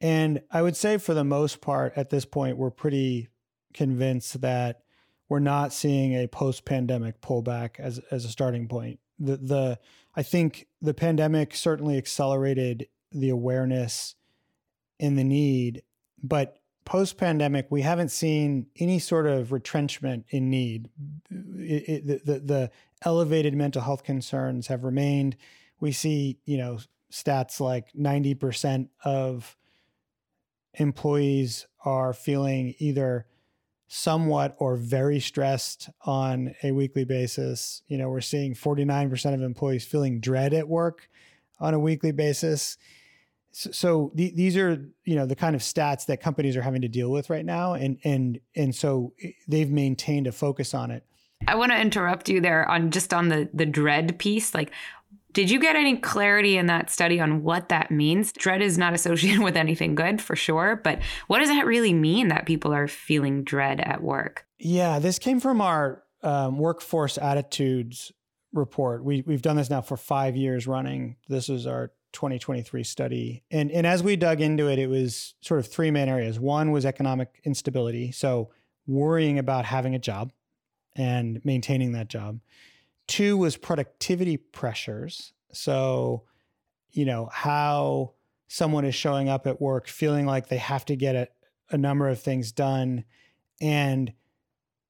And 0.00 0.42
I 0.50 0.62
would 0.62 0.76
say 0.76 0.96
for 0.96 1.14
the 1.14 1.24
most 1.24 1.60
part 1.60 1.92
at 1.96 2.10
this 2.10 2.24
point, 2.24 2.56
we're 2.56 2.70
pretty 2.70 3.28
convinced 3.74 4.40
that 4.40 4.82
we're 5.28 5.40
not 5.40 5.72
seeing 5.72 6.14
a 6.14 6.26
post-pandemic 6.26 7.20
pullback 7.20 7.78
as 7.78 8.00
as 8.10 8.24
a 8.24 8.28
starting 8.28 8.66
point. 8.66 8.98
The 9.18 9.36
the 9.36 9.78
I 10.14 10.22
think 10.22 10.66
the 10.80 10.94
pandemic 10.94 11.54
certainly 11.54 11.98
accelerated 11.98 12.88
the 13.12 13.30
awareness 13.30 14.16
and 14.98 15.18
the 15.18 15.24
need, 15.24 15.82
but 16.22 16.59
post-pandemic 16.84 17.66
we 17.70 17.82
haven't 17.82 18.10
seen 18.10 18.66
any 18.78 18.98
sort 18.98 19.26
of 19.26 19.52
retrenchment 19.52 20.24
in 20.30 20.50
need. 20.50 20.88
It, 21.30 22.08
it, 22.08 22.26
the, 22.26 22.38
the 22.40 22.70
elevated 23.02 23.54
mental 23.54 23.82
health 23.82 24.02
concerns 24.02 24.66
have 24.66 24.84
remained 24.84 25.36
we 25.80 25.92
see, 25.92 26.38
you 26.44 26.58
know, 26.58 26.78
stats 27.10 27.58
like 27.58 27.92
90% 27.94 28.88
of 29.04 29.56
employees 30.74 31.66
are 31.84 32.12
feeling 32.12 32.74
either 32.78 33.26
somewhat 33.88 34.54
or 34.58 34.76
very 34.76 35.18
stressed 35.18 35.88
on 36.04 36.54
a 36.62 36.70
weekly 36.70 37.04
basis. 37.04 37.82
You 37.88 37.98
know, 37.98 38.08
we're 38.08 38.20
seeing 38.20 38.54
49% 38.54 39.34
of 39.34 39.42
employees 39.42 39.84
feeling 39.84 40.20
dread 40.20 40.54
at 40.54 40.68
work 40.68 41.08
on 41.58 41.74
a 41.74 41.80
weekly 41.80 42.12
basis. 42.12 42.76
So, 43.52 43.70
so 43.72 44.12
th- 44.16 44.34
these 44.34 44.56
are, 44.56 44.84
you 45.04 45.16
know, 45.16 45.26
the 45.26 45.36
kind 45.36 45.54
of 45.56 45.62
stats 45.62 46.06
that 46.06 46.20
companies 46.20 46.56
are 46.56 46.62
having 46.62 46.82
to 46.82 46.88
deal 46.88 47.10
with 47.10 47.30
right 47.30 47.44
now 47.44 47.74
and 47.74 47.98
and 48.04 48.40
and 48.54 48.74
so 48.74 49.12
eh, 49.22 49.30
they've 49.48 49.70
maintained 49.70 50.26
a 50.26 50.32
focus 50.32 50.74
on 50.74 50.90
it. 50.90 51.04
I 51.48 51.54
want 51.54 51.72
to 51.72 51.80
interrupt 51.80 52.28
you 52.28 52.40
there 52.40 52.68
on 52.68 52.90
just 52.90 53.12
on 53.12 53.28
the 53.28 53.48
the 53.52 53.66
dread 53.66 54.18
piece. 54.18 54.54
Like 54.54 54.72
did 55.32 55.50
you 55.50 55.60
get 55.60 55.76
any 55.76 55.96
clarity 55.96 56.56
in 56.56 56.66
that 56.66 56.90
study 56.90 57.20
on 57.20 57.42
what 57.42 57.68
that 57.68 57.90
means? 57.90 58.32
Dread 58.32 58.62
is 58.62 58.78
not 58.78 58.94
associated 58.94 59.40
with 59.44 59.56
anything 59.56 59.94
good 59.94 60.20
for 60.20 60.36
sure, 60.36 60.76
but 60.82 61.00
what 61.28 61.38
does 61.38 61.48
that 61.48 61.66
really 61.66 61.92
mean 61.92 62.28
that 62.28 62.46
people 62.46 62.72
are 62.72 62.88
feeling 62.88 63.44
dread 63.44 63.80
at 63.80 64.02
work? 64.02 64.46
Yeah, 64.58 64.98
this 64.98 65.18
came 65.18 65.40
from 65.40 65.60
our 65.60 66.02
um, 66.22 66.58
workforce 66.58 67.16
attitudes 67.16 68.12
report. 68.52 69.04
We, 69.04 69.22
we've 69.22 69.42
done 69.42 69.56
this 69.56 69.70
now 69.70 69.80
for 69.80 69.96
five 69.96 70.36
years 70.36 70.66
running. 70.66 71.16
This 71.28 71.48
is 71.48 71.66
our 71.66 71.92
2023 72.12 72.84
study. 72.84 73.42
And, 73.50 73.70
and 73.70 73.86
as 73.86 74.02
we 74.02 74.16
dug 74.16 74.40
into 74.40 74.68
it, 74.68 74.78
it 74.78 74.88
was 74.88 75.34
sort 75.40 75.60
of 75.60 75.66
three 75.66 75.90
main 75.90 76.08
areas. 76.08 76.38
One 76.38 76.70
was 76.70 76.84
economic 76.84 77.40
instability. 77.44 78.12
So 78.12 78.50
worrying 78.86 79.38
about 79.38 79.64
having 79.64 79.94
a 79.94 79.98
job 79.98 80.32
and 80.96 81.40
maintaining 81.44 81.92
that 81.92 82.08
job. 82.08 82.40
Two 83.06 83.36
was 83.36 83.56
productivity 83.56 84.36
pressures. 84.36 85.32
So, 85.52 86.24
you 86.90 87.04
know, 87.04 87.28
how 87.32 88.14
someone 88.48 88.84
is 88.84 88.94
showing 88.94 89.28
up 89.28 89.46
at 89.46 89.60
work 89.60 89.86
feeling 89.86 90.26
like 90.26 90.48
they 90.48 90.58
have 90.58 90.84
to 90.86 90.96
get 90.96 91.14
a, 91.14 91.28
a 91.70 91.78
number 91.78 92.08
of 92.08 92.20
things 92.20 92.52
done. 92.52 93.04
And 93.60 94.12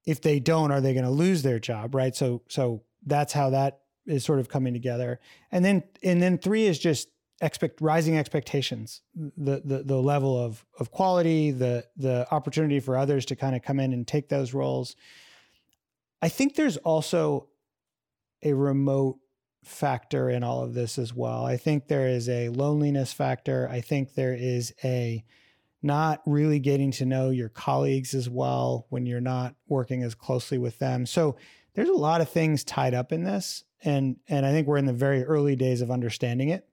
if 0.07 0.23
they 0.23 0.41
don't, 0.41 0.73
are 0.73 0.81
they 0.81 0.95
going 0.95 1.05
to 1.05 1.11
lose 1.11 1.43
their 1.43 1.59
job? 1.59 1.95
Right. 1.95 2.17
So, 2.17 2.43
so 2.49 2.83
that's 3.05 3.33
how 3.33 3.51
that 3.51 3.81
is 4.11 4.25
sort 4.25 4.41
of 4.41 4.49
coming 4.49 4.73
together. 4.73 5.21
And 5.53 5.65
then, 5.65 5.83
and 6.03 6.21
then 6.23 6.39
three 6.39 6.67
is 6.67 6.79
just 6.79 7.09
expect 7.41 7.81
rising 7.81 8.19
expectations, 8.19 9.01
the, 9.15 9.63
the, 9.65 9.83
the 9.83 9.97
level 9.97 10.39
of, 10.39 10.65
of 10.79 10.91
quality, 10.91 11.51
the, 11.51 11.87
the 11.97 12.27
opportunity 12.31 12.81
for 12.81 12.97
others 12.97 13.25
to 13.27 13.37
kind 13.37 13.57
of 13.57 13.63
come 13.63 13.81
in 13.81 13.93
and 13.93 14.07
take 14.07 14.29
those 14.29 14.53
roles. 14.53 14.95
I 16.21 16.29
think 16.29 16.55
there's 16.55 16.77
also 16.79 17.49
a 18.43 18.53
remote 18.53 19.19
factor 19.65 20.29
in 20.31 20.43
all 20.43 20.63
of 20.63 20.75
this 20.75 20.99
as 20.99 21.15
well. 21.15 21.45
I 21.45 21.57
think 21.57 21.89
there 21.89 22.09
is 22.09 22.29
a 22.29 22.49
loneliness 22.51 23.13
factor. 23.13 23.69
I 23.71 23.81
think 23.81 24.15
there 24.15 24.35
is 24.35 24.75
a 24.85 25.25
not 25.83 26.21
really 26.27 26.59
getting 26.59 26.91
to 26.93 27.07
know 27.07 27.31
your 27.31 27.49
colleagues 27.49 28.13
as 28.15 28.29
well 28.29 28.87
when 28.91 29.07
you're 29.07 29.21
not 29.21 29.55
working 29.67 30.03
as 30.03 30.15
closely 30.15 30.59
with 30.59 30.79
them. 30.79 31.07
So 31.07 31.37
there's 31.75 31.89
a 31.89 31.95
lot 31.95 32.21
of 32.21 32.29
things 32.29 32.65
tied 32.65 32.95
up 32.95 33.13
in 33.13 33.25
this 33.25 33.65
and 33.83 34.17
and 34.29 34.45
I 34.45 34.53
think 34.53 34.67
we're 34.67 34.79
in 34.79 34.87
the 34.87 34.93
very 34.93 35.25
early 35.25 35.57
days 35.57 35.81
of 35.81 35.91
understanding 35.91 36.51
it. 36.51 36.67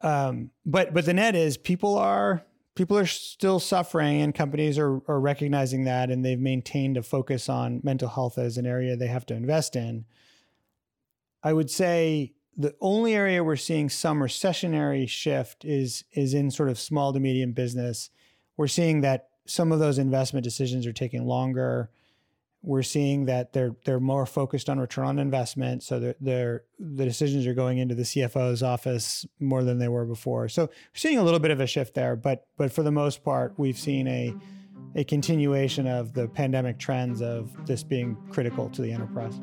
Um, 0.00 0.50
but 0.66 0.92
but 0.92 1.06
the 1.06 1.14
net 1.14 1.34
is 1.34 1.56
people 1.56 1.96
are 1.96 2.44
people 2.74 2.98
are 2.98 3.06
still 3.06 3.60
suffering 3.60 4.20
and 4.20 4.34
companies 4.34 4.78
are, 4.78 5.00
are 5.08 5.20
recognizing 5.20 5.84
that 5.84 6.10
and 6.10 6.24
they've 6.24 6.40
maintained 6.40 6.96
a 6.96 7.02
focus 7.02 7.48
on 7.48 7.80
mental 7.82 8.08
health 8.08 8.36
as 8.36 8.58
an 8.58 8.66
area 8.66 8.96
they 8.96 9.06
have 9.06 9.24
to 9.26 9.34
invest 9.34 9.76
in. 9.76 10.04
I 11.42 11.52
would 11.52 11.70
say 11.70 12.32
the 12.56 12.74
only 12.80 13.14
area 13.14 13.44
we're 13.44 13.56
seeing 13.56 13.88
some 13.88 14.18
recessionary 14.18 15.08
shift 15.08 15.64
is 15.64 16.04
is 16.12 16.34
in 16.34 16.50
sort 16.50 16.68
of 16.68 16.78
small 16.78 17.12
to 17.12 17.20
medium 17.20 17.52
business. 17.52 18.10
We're 18.56 18.68
seeing 18.68 19.00
that 19.00 19.28
some 19.46 19.72
of 19.72 19.78
those 19.78 19.98
investment 19.98 20.44
decisions 20.44 20.86
are 20.86 20.92
taking 20.92 21.26
longer 21.26 21.90
we're 22.64 22.82
seeing 22.82 23.26
that 23.26 23.52
they're 23.52 23.76
they're 23.84 24.00
more 24.00 24.24
focused 24.24 24.70
on 24.70 24.78
return 24.78 25.04
on 25.04 25.18
investment. 25.18 25.82
So 25.82 26.00
they're, 26.00 26.14
they're 26.20 26.64
the 26.78 27.04
decisions 27.04 27.46
are 27.46 27.54
going 27.54 27.78
into 27.78 27.94
the 27.94 28.02
CFO's 28.02 28.62
office 28.62 29.26
more 29.38 29.62
than 29.62 29.78
they 29.78 29.88
were 29.88 30.06
before. 30.06 30.48
So 30.48 30.62
we're 30.64 30.70
seeing 30.94 31.18
a 31.18 31.22
little 31.22 31.40
bit 31.40 31.50
of 31.50 31.60
a 31.60 31.66
shift 31.66 31.94
there, 31.94 32.16
but 32.16 32.46
but 32.56 32.72
for 32.72 32.82
the 32.82 32.90
most 32.90 33.22
part, 33.22 33.54
we've 33.58 33.78
seen 33.78 34.08
a 34.08 34.34
a 34.96 35.04
continuation 35.04 35.86
of 35.86 36.14
the 36.14 36.26
pandemic 36.28 36.78
trends 36.78 37.20
of 37.20 37.50
this 37.66 37.82
being 37.82 38.16
critical 38.30 38.70
to 38.70 38.82
the 38.82 38.92
enterprise. 38.92 39.34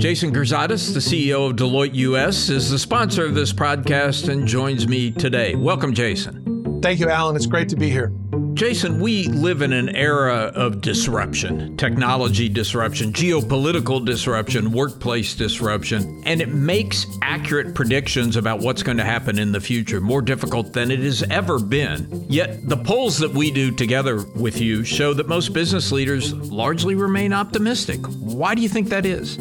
Jason 0.00 0.32
Girzadas, 0.32 0.94
the 0.94 1.00
CEO 1.00 1.50
of 1.50 1.56
Deloitte 1.56 1.94
US, 1.94 2.48
is 2.48 2.70
the 2.70 2.78
sponsor 2.78 3.26
of 3.26 3.34
this 3.34 3.52
podcast 3.52 4.28
and 4.28 4.46
joins 4.46 4.86
me 4.86 5.10
today. 5.10 5.56
Welcome, 5.56 5.92
Jason. 5.92 6.80
Thank 6.80 7.00
you, 7.00 7.10
Alan. 7.10 7.34
It's 7.34 7.46
great 7.46 7.68
to 7.70 7.76
be 7.76 7.90
here. 7.90 8.12
Jason, 8.58 8.98
we 8.98 9.28
live 9.28 9.62
in 9.62 9.72
an 9.72 9.88
era 9.90 10.50
of 10.52 10.80
disruption, 10.80 11.76
technology 11.76 12.48
disruption, 12.48 13.12
geopolitical 13.12 14.04
disruption, 14.04 14.72
workplace 14.72 15.36
disruption, 15.36 16.20
and 16.26 16.40
it 16.40 16.48
makes 16.48 17.06
accurate 17.22 17.72
predictions 17.72 18.34
about 18.34 18.58
what's 18.58 18.82
going 18.82 18.96
to 18.96 19.04
happen 19.04 19.38
in 19.38 19.52
the 19.52 19.60
future 19.60 20.00
more 20.00 20.20
difficult 20.20 20.72
than 20.72 20.90
it 20.90 20.98
has 20.98 21.22
ever 21.30 21.60
been. 21.60 22.26
Yet, 22.28 22.68
the 22.68 22.76
polls 22.76 23.16
that 23.18 23.30
we 23.30 23.52
do 23.52 23.70
together 23.70 24.24
with 24.34 24.60
you 24.60 24.82
show 24.82 25.14
that 25.14 25.28
most 25.28 25.52
business 25.52 25.92
leaders 25.92 26.34
largely 26.34 26.96
remain 26.96 27.32
optimistic. 27.32 28.00
Why 28.06 28.56
do 28.56 28.60
you 28.62 28.68
think 28.68 28.88
that 28.88 29.06
is? 29.06 29.38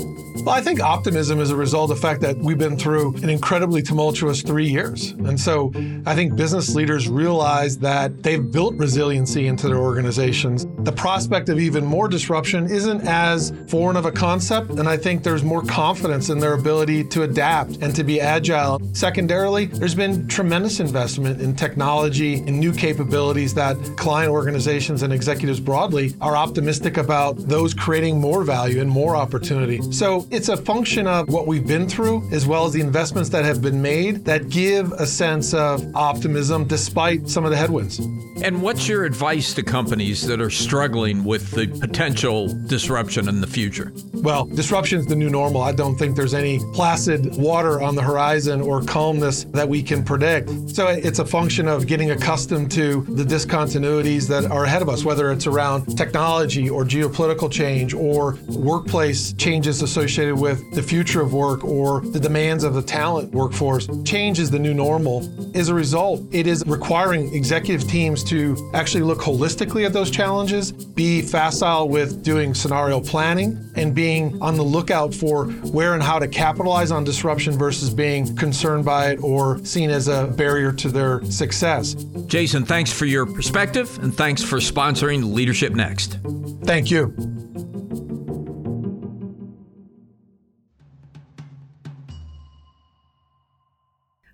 Well, 0.48 0.56
I 0.56 0.62
think 0.62 0.80
optimism 0.80 1.42
is 1.42 1.50
a 1.50 1.58
result 1.58 1.92
of 1.92 1.98
the 1.98 2.02
fact 2.02 2.22
that 2.22 2.38
we've 2.38 2.58
been 2.58 2.78
through 2.78 3.16
an 3.18 3.30
incredibly 3.30 3.82
tumultuous 3.82 4.42
three 4.42 4.70
years. 4.70 5.12
And 5.12 5.38
so 5.38 5.74
I 6.06 6.16
think 6.16 6.38
business 6.38 6.74
leaders 6.74 7.10
realize 7.10 7.80
that 7.80 8.24
they've 8.24 8.50
built 8.50 8.78
resiliency 9.08 9.48
into 9.48 9.70
their 9.70 9.78
organizations. 9.78 10.67
The 10.80 10.92
prospect 10.92 11.50
of 11.50 11.60
even 11.60 11.84
more 11.84 12.08
disruption 12.08 12.66
isn't 12.66 13.02
as 13.08 13.52
foreign 13.68 13.98
of 13.98 14.06
a 14.06 14.12
concept. 14.12 14.70
And 14.72 14.88
I 14.88 14.96
think 14.96 15.24
there's 15.24 15.44
more 15.44 15.64
confidence 15.64 16.30
in 16.30 16.40
their 16.40 16.54
ability 16.54 17.04
to 17.06 17.24
adapt 17.24 17.78
and 17.78 17.96
to 17.96 18.04
be 18.04 18.22
agile. 18.22 18.80
Secondarily, 18.94 19.66
there's 19.66 19.96
been 19.96 20.28
tremendous 20.28 20.80
investment 20.80 21.42
in 21.42 21.56
technology 21.56 22.36
and 22.36 22.60
new 22.60 22.72
capabilities 22.72 23.56
that 23.56 23.76
client 23.98 24.32
organizations 24.32 25.02
and 25.02 25.12
executives 25.12 25.60
broadly 25.60 26.14
are 26.22 26.38
optimistic 26.38 26.98
about 26.98 27.38
those 27.38 27.74
creating 27.74 28.22
more 28.22 28.44
value 28.44 28.80
and 28.80 28.90
more 28.90 29.16
opportunity. 29.16 29.82
So 29.92 30.28
it's 30.30 30.50
a 30.50 30.58
function 30.58 31.08
of 31.08 31.28
what 31.30 31.48
we've 31.48 31.66
been 31.66 31.90
through, 31.90 32.30
as 32.32 32.46
well 32.46 32.66
as 32.66 32.74
the 32.74 32.82
investments 32.82 33.30
that 33.30 33.46
have 33.46 33.62
been 33.62 33.82
made 33.82 34.26
that 34.26 34.50
give 34.50 34.92
a 34.92 35.08
sense 35.08 35.54
of 35.56 35.84
optimism 35.96 36.66
despite 36.66 37.28
some 37.28 37.46
of 37.46 37.52
the 37.52 37.58
headwinds. 37.58 38.00
And 38.44 38.62
what's 38.62 38.88
your 38.88 39.06
advice 39.06 39.56
to 39.56 39.64
companies 39.64 40.28
that 40.28 40.40
are 40.40 40.52
struggling 40.68 41.24
with 41.24 41.50
the 41.52 41.66
potential 41.80 42.50
disruption 42.68 43.30
in 43.30 43.40
the 43.40 43.48
future? 43.48 43.94
Well, 44.16 44.44
disruption 44.48 45.00
is 45.00 45.06
the 45.06 45.16
new 45.16 45.30
normal. 45.30 45.62
I 45.62 45.72
don't 45.72 45.96
think 45.96 46.18
there's 46.18 46.34
any 46.34 46.60
placid 46.74 47.38
water 47.38 47.82
on 47.82 47.96
the 47.96 48.02
horizon 48.02 48.60
or 48.60 48.84
calmness 48.84 49.46
that 49.46 49.70
we 49.70 49.82
can 49.82 50.04
predict. 50.04 50.50
So 50.70 50.88
it's 50.88 51.20
a 51.20 51.26
function 51.26 51.70
of 51.70 51.88
getting 51.88 52.12
accustomed 52.12 52.70
to 52.72 53.04
the 53.04 53.24
discontinuities 53.24 54.28
that 54.28 54.52
are 54.52 54.66
ahead 54.66 54.82
of 54.82 54.90
us, 54.90 55.06
whether 55.06 55.32
it's 55.32 55.48
around 55.48 55.96
technology 55.96 56.70
or 56.70 56.84
geopolitical 56.84 57.50
change 57.50 57.94
or 57.94 58.38
workplace 58.50 59.32
changes 59.34 59.82
associated 59.82 60.36
with 60.36 60.60
the 60.76 60.84
future 60.84 61.22
of 61.22 61.32
work 61.34 61.64
or 61.64 62.02
the 62.02 62.20
demands 62.20 62.66
of 62.66 62.74
the 62.74 62.82
talent 62.82 63.32
workforce. 63.32 63.88
Change 64.04 64.40
is 64.40 64.52
the 64.52 64.60
new 64.60 64.74
normal. 64.74 65.18
As 65.56 65.70
a 65.70 65.74
result, 65.74 66.22
it 66.34 66.46
is 66.46 66.62
requiring 66.68 67.34
executive 67.34 67.88
teams 67.88 68.22
to 68.26 68.70
actually 68.74 69.04
look 69.04 69.20
holistically 69.20 69.86
at 69.86 69.94
those 69.94 70.12
challenges, 70.58 70.86
be 70.94 71.22
facile 71.22 71.90
with 71.90 72.24
doing 72.24 72.54
scenario 72.54 73.00
planning, 73.00 73.58
and 73.76 73.94
being 73.94 74.42
on 74.42 74.56
the 74.56 74.64
lookout 74.64 75.14
for 75.14 75.46
where 75.72 75.94
and 75.94 76.04
how 76.04 76.20
to 76.20 76.28
capitalize 76.28 76.92
on 76.92 77.04
disruption 77.04 77.58
versus 77.58 77.94
being 77.94 78.36
concerned 78.36 78.86
by 78.86 79.12
it 79.12 79.20
or 79.22 79.64
seen 79.66 79.90
as 79.90 80.08
a 80.08 80.28
barrier 80.28 80.72
to 80.72 80.90
their 80.90 81.24
success. 81.26 81.94
Jason, 82.28 82.66
thanks 82.66 82.92
for 82.92 83.06
your 83.06 83.26
perspective 83.26 83.98
and 84.00 84.16
thanks 84.16 84.44
for 84.44 84.58
sponsoring 84.58 85.34
Leadership 85.34 85.74
Next. 85.74 86.18
Thank 86.64 86.92
you. 86.92 87.14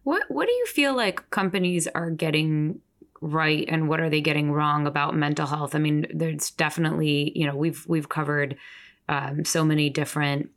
What 0.03 0.23
what 0.27 0.47
do 0.47 0.53
you 0.53 0.65
feel 0.65 0.93
like 0.95 1.29
companies 1.29 1.87
are 1.95 2.09
getting 2.09 2.81
right 3.23 3.65
and 3.67 3.87
what 3.87 4.01
are 4.01 4.09
they 4.09 4.21
getting 4.21 4.51
wrong 4.51 4.85
about 4.85 5.15
mental 5.15 5.47
health? 5.47 5.75
I 5.75 5.79
mean, 5.79 6.05
there's 6.13 6.51
definitely, 6.51 7.31
you 7.35 7.47
know, 7.47 7.55
we've 7.55 7.85
we've 7.87 8.09
covered 8.09 8.57
um, 9.07 9.45
so 9.45 9.63
many 9.63 9.89
different 9.89 10.49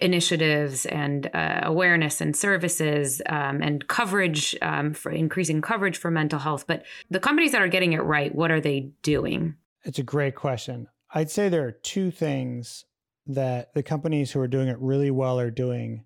initiatives 0.00 0.86
and 0.86 1.30
uh, 1.34 1.60
awareness 1.62 2.20
and 2.20 2.34
services 2.34 3.20
um, 3.26 3.62
and 3.62 3.86
coverage 3.88 4.56
um, 4.62 4.94
for 4.94 5.12
increasing 5.12 5.60
coverage 5.60 5.98
for 5.98 6.10
mental 6.10 6.38
health. 6.38 6.66
But 6.66 6.84
the 7.10 7.20
companies 7.20 7.52
that 7.52 7.62
are 7.62 7.68
getting 7.68 7.92
it 7.92 8.02
right, 8.02 8.34
what 8.34 8.50
are 8.50 8.60
they 8.60 8.90
doing? 9.02 9.56
It's 9.84 9.98
a 9.98 10.02
great 10.02 10.34
question. 10.34 10.88
I'd 11.14 11.30
say 11.30 11.48
there 11.48 11.66
are 11.66 11.72
two 11.72 12.10
things 12.10 12.84
that 13.26 13.74
the 13.74 13.82
companies 13.82 14.32
who 14.32 14.40
are 14.40 14.48
doing 14.48 14.68
it 14.68 14.78
really 14.78 15.10
well 15.10 15.38
are 15.38 15.50
doing 15.50 16.04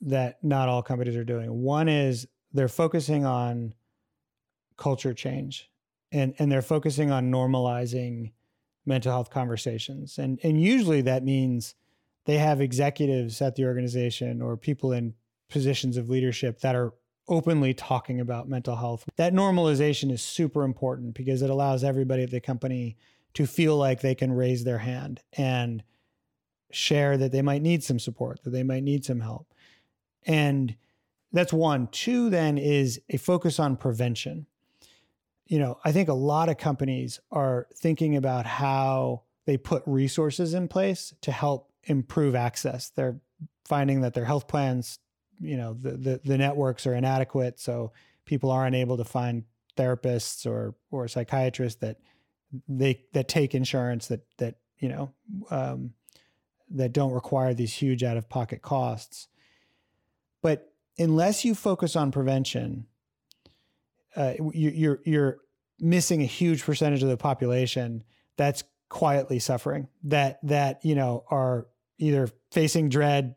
that 0.00 0.42
not 0.42 0.68
all 0.68 0.82
companies 0.82 1.16
are 1.16 1.24
doing. 1.24 1.62
One 1.62 1.88
is 1.88 2.26
they're 2.52 2.68
focusing 2.68 3.24
on 3.24 3.74
culture 4.76 5.14
change 5.14 5.70
and 6.12 6.34
and 6.38 6.52
they're 6.52 6.62
focusing 6.62 7.10
on 7.10 7.30
normalizing 7.30 8.32
mental 8.84 9.12
health 9.12 9.30
conversations. 9.30 10.18
And 10.18 10.38
and 10.42 10.60
usually 10.60 11.00
that 11.02 11.24
means 11.24 11.74
they 12.26 12.38
have 12.38 12.60
executives 12.60 13.40
at 13.42 13.56
the 13.56 13.64
organization 13.64 14.40
or 14.40 14.56
people 14.56 14.92
in 14.92 15.14
positions 15.48 15.96
of 15.96 16.08
leadership 16.08 16.60
that 16.60 16.76
are 16.76 16.92
openly 17.28 17.74
talking 17.74 18.20
about 18.20 18.48
mental 18.48 18.76
health. 18.76 19.04
That 19.16 19.32
normalization 19.32 20.12
is 20.12 20.22
super 20.22 20.64
important 20.64 21.14
because 21.14 21.42
it 21.42 21.50
allows 21.50 21.84
everybody 21.84 22.22
at 22.22 22.30
the 22.30 22.40
company 22.40 22.96
to 23.34 23.46
feel 23.46 23.76
like 23.76 24.00
they 24.00 24.14
can 24.14 24.32
raise 24.32 24.64
their 24.64 24.78
hand 24.78 25.20
and 25.32 25.82
share 26.70 27.16
that 27.16 27.32
they 27.32 27.42
might 27.42 27.62
need 27.62 27.82
some 27.82 27.98
support, 27.98 28.42
that 28.44 28.50
they 28.50 28.62
might 28.62 28.82
need 28.82 29.04
some 29.04 29.20
help. 29.20 29.52
And 30.26 30.76
that's 31.32 31.52
one. 31.52 31.88
Two, 31.88 32.28
then, 32.28 32.58
is 32.58 33.00
a 33.08 33.16
focus 33.16 33.58
on 33.58 33.76
prevention. 33.76 34.46
You 35.52 35.58
know, 35.58 35.78
I 35.84 35.92
think 35.92 36.08
a 36.08 36.14
lot 36.14 36.48
of 36.48 36.56
companies 36.56 37.20
are 37.30 37.66
thinking 37.76 38.16
about 38.16 38.46
how 38.46 39.24
they 39.44 39.58
put 39.58 39.82
resources 39.84 40.54
in 40.54 40.66
place 40.66 41.12
to 41.20 41.30
help 41.30 41.70
improve 41.84 42.34
access. 42.34 42.88
They're 42.88 43.20
finding 43.66 44.00
that 44.00 44.14
their 44.14 44.24
health 44.24 44.48
plans, 44.48 44.98
you 45.38 45.58
know, 45.58 45.74
the, 45.74 45.90
the, 45.90 46.20
the 46.24 46.38
networks 46.38 46.86
are 46.86 46.94
inadequate. 46.94 47.60
So 47.60 47.92
people 48.24 48.50
aren't 48.50 48.76
able 48.76 48.96
to 48.96 49.04
find 49.04 49.44
therapists 49.76 50.46
or, 50.46 50.74
or 50.90 51.06
psychiatrists 51.06 51.80
that 51.80 51.98
they, 52.66 53.04
that 53.12 53.28
take 53.28 53.54
insurance 53.54 54.06
that, 54.06 54.22
that, 54.38 54.54
you 54.78 54.88
know, 54.88 55.12
um, 55.50 55.92
that 56.70 56.94
don't 56.94 57.12
require 57.12 57.52
these 57.52 57.74
huge 57.74 58.02
out 58.02 58.16
of 58.16 58.26
pocket 58.26 58.62
costs. 58.62 59.28
But 60.40 60.72
unless 60.98 61.44
you 61.44 61.54
focus 61.54 61.94
on 61.94 62.10
prevention, 62.10 62.86
uh, 64.14 64.34
you, 64.52 64.70
you're 64.70 65.00
you're 65.04 65.38
missing 65.82 66.22
a 66.22 66.26
huge 66.26 66.62
percentage 66.64 67.02
of 67.02 67.08
the 67.08 67.16
population 67.16 68.04
that's 68.36 68.64
quietly 68.88 69.38
suffering 69.38 69.88
that 70.04 70.38
that 70.42 70.84
you 70.84 70.94
know 70.94 71.24
are 71.30 71.66
either 71.98 72.28
facing 72.50 72.88
dread 72.88 73.34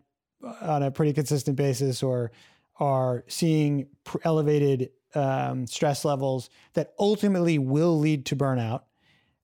on 0.62 0.84
a 0.84 0.92
pretty 0.92 1.12
consistent 1.12 1.58
basis 1.58 2.04
or 2.04 2.32
are 2.80 3.24
seeing 3.28 3.88
elevated 4.24 4.90
um, 5.16 5.66
stress 5.66 6.04
levels 6.06 6.50
that 6.74 6.94
ultimately 7.00 7.58
will 7.58 7.98
lead 7.98 8.26
to 8.26 8.36
burnout 8.36 8.82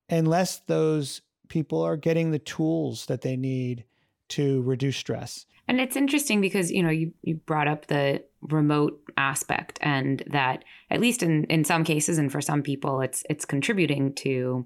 unless 0.09 0.59
those 0.59 1.21
people 1.47 1.81
are 1.81 1.97
getting 1.97 2.31
the 2.31 2.39
tools 2.39 3.05
that 3.05 3.21
they 3.21 3.37
need 3.37 3.85
to 4.27 4.61
reduce 4.63 4.97
stress. 4.97 5.45
And 5.67 5.79
it's 5.79 5.95
interesting 5.95 6.41
because 6.41 6.71
you 6.71 6.83
know 6.83 6.89
you 6.89 7.13
you 7.21 7.35
brought 7.35 7.67
up 7.67 7.87
the 7.87 8.23
remote 8.41 8.99
aspect 9.17 9.77
and 9.81 10.23
that 10.27 10.63
at 10.89 10.99
least 10.99 11.21
in 11.21 11.43
in 11.45 11.63
some 11.63 11.83
cases 11.83 12.17
and 12.17 12.31
for 12.31 12.41
some 12.41 12.61
people 12.61 13.01
it's 13.01 13.23
it's 13.29 13.45
contributing 13.45 14.13
to 14.13 14.65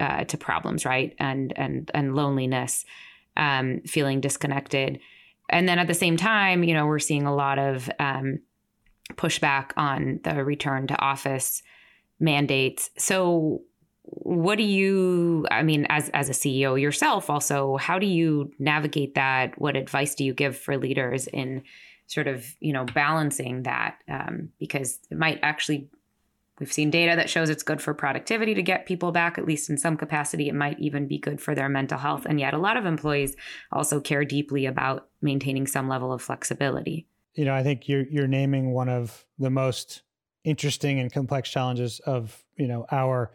uh, 0.00 0.24
to 0.24 0.36
problems 0.36 0.84
right? 0.84 1.14
And 1.18 1.52
and 1.56 1.90
and 1.94 2.14
loneliness 2.16 2.84
um, 3.36 3.80
feeling 3.86 4.20
disconnected. 4.20 4.98
And 5.50 5.68
then 5.68 5.78
at 5.78 5.86
the 5.86 5.94
same 5.94 6.16
time 6.16 6.64
you 6.64 6.74
know 6.74 6.86
we're 6.86 6.98
seeing 6.98 7.26
a 7.26 7.34
lot 7.34 7.58
of 7.58 7.90
um, 7.98 8.40
pushback 9.12 9.70
on 9.76 10.20
the 10.24 10.44
return 10.44 10.86
to 10.88 11.00
office 11.00 11.62
mandates. 12.18 12.90
So 12.98 13.62
what 14.04 14.58
do 14.58 14.64
you 14.64 15.46
i 15.50 15.62
mean 15.62 15.86
as 15.88 16.08
as 16.10 16.28
a 16.28 16.32
ceo 16.32 16.78
yourself 16.78 17.30
also 17.30 17.76
how 17.76 17.98
do 18.00 18.06
you 18.06 18.50
navigate 18.58 19.14
that? 19.14 19.58
What 19.60 19.76
advice 19.76 20.14
do 20.16 20.24
you 20.24 20.34
give 20.34 20.56
for 20.56 20.76
leaders 20.76 21.28
in 21.28 21.62
sort 22.12 22.28
of 22.28 22.56
you 22.60 22.72
know 22.72 22.84
balancing 22.84 23.62
that 23.62 23.96
um, 24.08 24.50
because 24.58 24.98
it 25.10 25.18
might 25.18 25.38
actually 25.42 25.88
we've 26.60 26.72
seen 26.72 26.90
data 26.90 27.16
that 27.16 27.30
shows 27.30 27.48
it's 27.48 27.62
good 27.62 27.80
for 27.80 27.94
productivity 27.94 28.54
to 28.54 28.62
get 28.62 28.86
people 28.86 29.12
back 29.12 29.38
at 29.38 29.46
least 29.46 29.70
in 29.70 29.78
some 29.78 29.96
capacity 29.96 30.48
it 30.48 30.54
might 30.54 30.78
even 30.78 31.06
be 31.06 31.18
good 31.18 31.40
for 31.40 31.54
their 31.54 31.68
mental 31.68 31.98
health 31.98 32.26
and 32.26 32.38
yet 32.38 32.54
a 32.54 32.58
lot 32.58 32.76
of 32.76 32.86
employees 32.86 33.34
also 33.72 34.00
care 34.00 34.24
deeply 34.24 34.66
about 34.66 35.08
maintaining 35.20 35.66
some 35.66 35.88
level 35.88 36.12
of 36.12 36.20
flexibility 36.20 37.06
you 37.34 37.44
know 37.44 37.54
i 37.54 37.62
think 37.62 37.88
you're 37.88 38.06
you're 38.08 38.26
naming 38.26 38.72
one 38.72 38.88
of 38.88 39.24
the 39.38 39.50
most 39.50 40.02
interesting 40.44 40.98
and 40.98 41.12
complex 41.12 41.48
challenges 41.48 42.00
of 42.00 42.42
you 42.56 42.66
know 42.66 42.84
our 42.90 43.32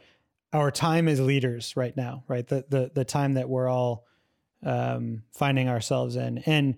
our 0.54 0.72
time 0.72 1.08
as 1.08 1.20
leaders 1.20 1.76
right 1.76 1.96
now, 1.96 2.24
right? 2.28 2.48
The 2.48 2.66
the 2.70 2.92
the 2.94 3.06
time 3.06 3.34
that 3.34 3.50
we're 3.50 3.68
all 3.68 4.06
um, 4.63 5.24
finding 5.34 5.70
ourselves 5.70 6.16
in. 6.16 6.40
And 6.40 6.78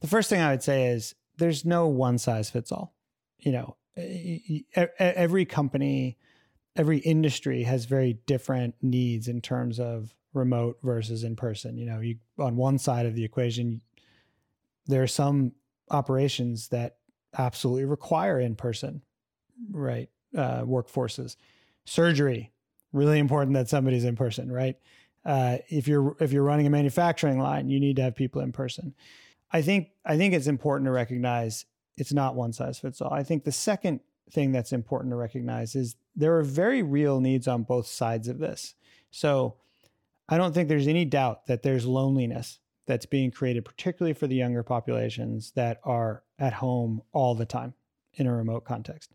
the 0.00 0.06
first 0.06 0.30
thing 0.30 0.40
I 0.40 0.50
would 0.50 0.62
say 0.62 0.88
is 0.88 1.14
there's 1.38 1.64
no 1.64 1.86
one 1.86 2.18
size 2.18 2.50
fits 2.50 2.70
all. 2.72 2.94
You 3.38 3.52
know, 3.52 3.76
every 4.98 5.44
company, 5.44 6.18
every 6.76 6.98
industry 6.98 7.62
has 7.62 7.84
very 7.84 8.14
different 8.26 8.74
needs 8.82 9.28
in 9.28 9.40
terms 9.40 9.80
of 9.80 10.14
remote 10.34 10.78
versus 10.82 11.24
in 11.24 11.36
person. 11.36 11.78
You 11.78 11.86
know, 11.86 12.00
you 12.00 12.16
on 12.38 12.56
one 12.56 12.78
side 12.78 13.06
of 13.06 13.14
the 13.14 13.24
equation, 13.24 13.80
there 14.86 15.02
are 15.02 15.08
some 15.08 15.52
operations 15.90 16.68
that 16.68 16.96
absolutely 17.36 17.84
require 17.84 18.40
in 18.40 18.56
person, 18.56 19.02
right? 19.70 20.08
Uh, 20.36 20.62
workforces, 20.62 21.36
surgery 21.86 22.52
really 22.92 23.18
important 23.18 23.54
that 23.54 23.68
somebody's 23.68 24.04
in 24.04 24.16
person, 24.16 24.50
right? 24.50 24.76
Uh, 25.24 25.58
if 25.68 25.88
you're 25.88 26.16
if 26.20 26.32
you're 26.32 26.42
running 26.42 26.66
a 26.66 26.70
manufacturing 26.70 27.38
line, 27.38 27.68
you 27.68 27.80
need 27.80 27.96
to 27.96 28.02
have 28.02 28.14
people 28.14 28.40
in 28.40 28.52
person. 28.52 28.94
I 29.50 29.62
think 29.62 29.90
I 30.04 30.16
think 30.16 30.34
it's 30.34 30.46
important 30.46 30.86
to 30.86 30.92
recognize 30.92 31.64
it's 31.96 32.12
not 32.12 32.34
one 32.34 32.52
size 32.52 32.78
fits 32.78 33.00
all. 33.00 33.12
I 33.12 33.22
think 33.22 33.44
the 33.44 33.52
second 33.52 34.00
thing 34.30 34.52
that's 34.52 34.72
important 34.72 35.10
to 35.12 35.16
recognize 35.16 35.74
is 35.74 35.96
there 36.14 36.36
are 36.36 36.42
very 36.42 36.82
real 36.82 37.20
needs 37.20 37.48
on 37.48 37.62
both 37.62 37.86
sides 37.86 38.28
of 38.28 38.38
this. 38.38 38.74
So 39.10 39.56
I 40.28 40.36
don't 40.36 40.52
think 40.52 40.68
there's 40.68 40.86
any 40.86 41.04
doubt 41.04 41.46
that 41.46 41.62
there's 41.62 41.86
loneliness 41.86 42.60
that's 42.86 43.06
being 43.06 43.30
created, 43.30 43.64
particularly 43.64 44.14
for 44.14 44.26
the 44.26 44.34
younger 44.34 44.62
populations 44.62 45.52
that 45.52 45.80
are 45.84 46.22
at 46.38 46.54
home 46.54 47.02
all 47.12 47.34
the 47.34 47.46
time 47.46 47.74
in 48.14 48.26
a 48.26 48.34
remote 48.34 48.64
context. 48.64 49.12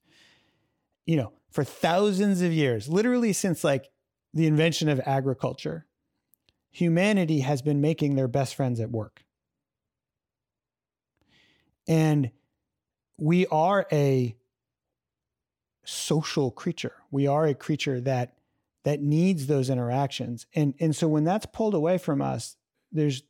You 1.06 1.18
know, 1.18 1.34
for 1.52 1.64
thousands 1.64 2.42
of 2.42 2.52
years, 2.52 2.90
literally 2.90 3.34
since 3.34 3.64
like 3.64 3.90
the 4.34 4.48
invention 4.48 4.90
of 4.90 5.02
agriculture, 5.06 5.86
humanity 6.72 7.42
has 7.42 7.62
been 7.62 7.82
making 7.82 8.16
their 8.16 8.28
best 8.28 8.56
friends 8.56 8.80
at 8.80 8.92
work. 8.92 9.24
And 11.88 12.32
we 13.18 13.46
are 13.48 13.86
a 13.92 14.36
social 15.86 16.52
creature. 16.52 16.94
We 17.12 17.28
are 17.28 17.46
a 17.46 17.54
creature 17.54 18.00
that 18.02 18.36
that 18.84 19.02
needs 19.02 19.48
those 19.48 19.70
interactions. 19.70 20.46
And 20.56 20.74
and 20.80 20.96
so 20.96 21.08
when 21.08 21.24
that's 21.24 21.46
pulled 21.46 21.74
away 21.74 21.98
from 21.98 22.22
us, 22.22 22.58
there's 22.92 23.24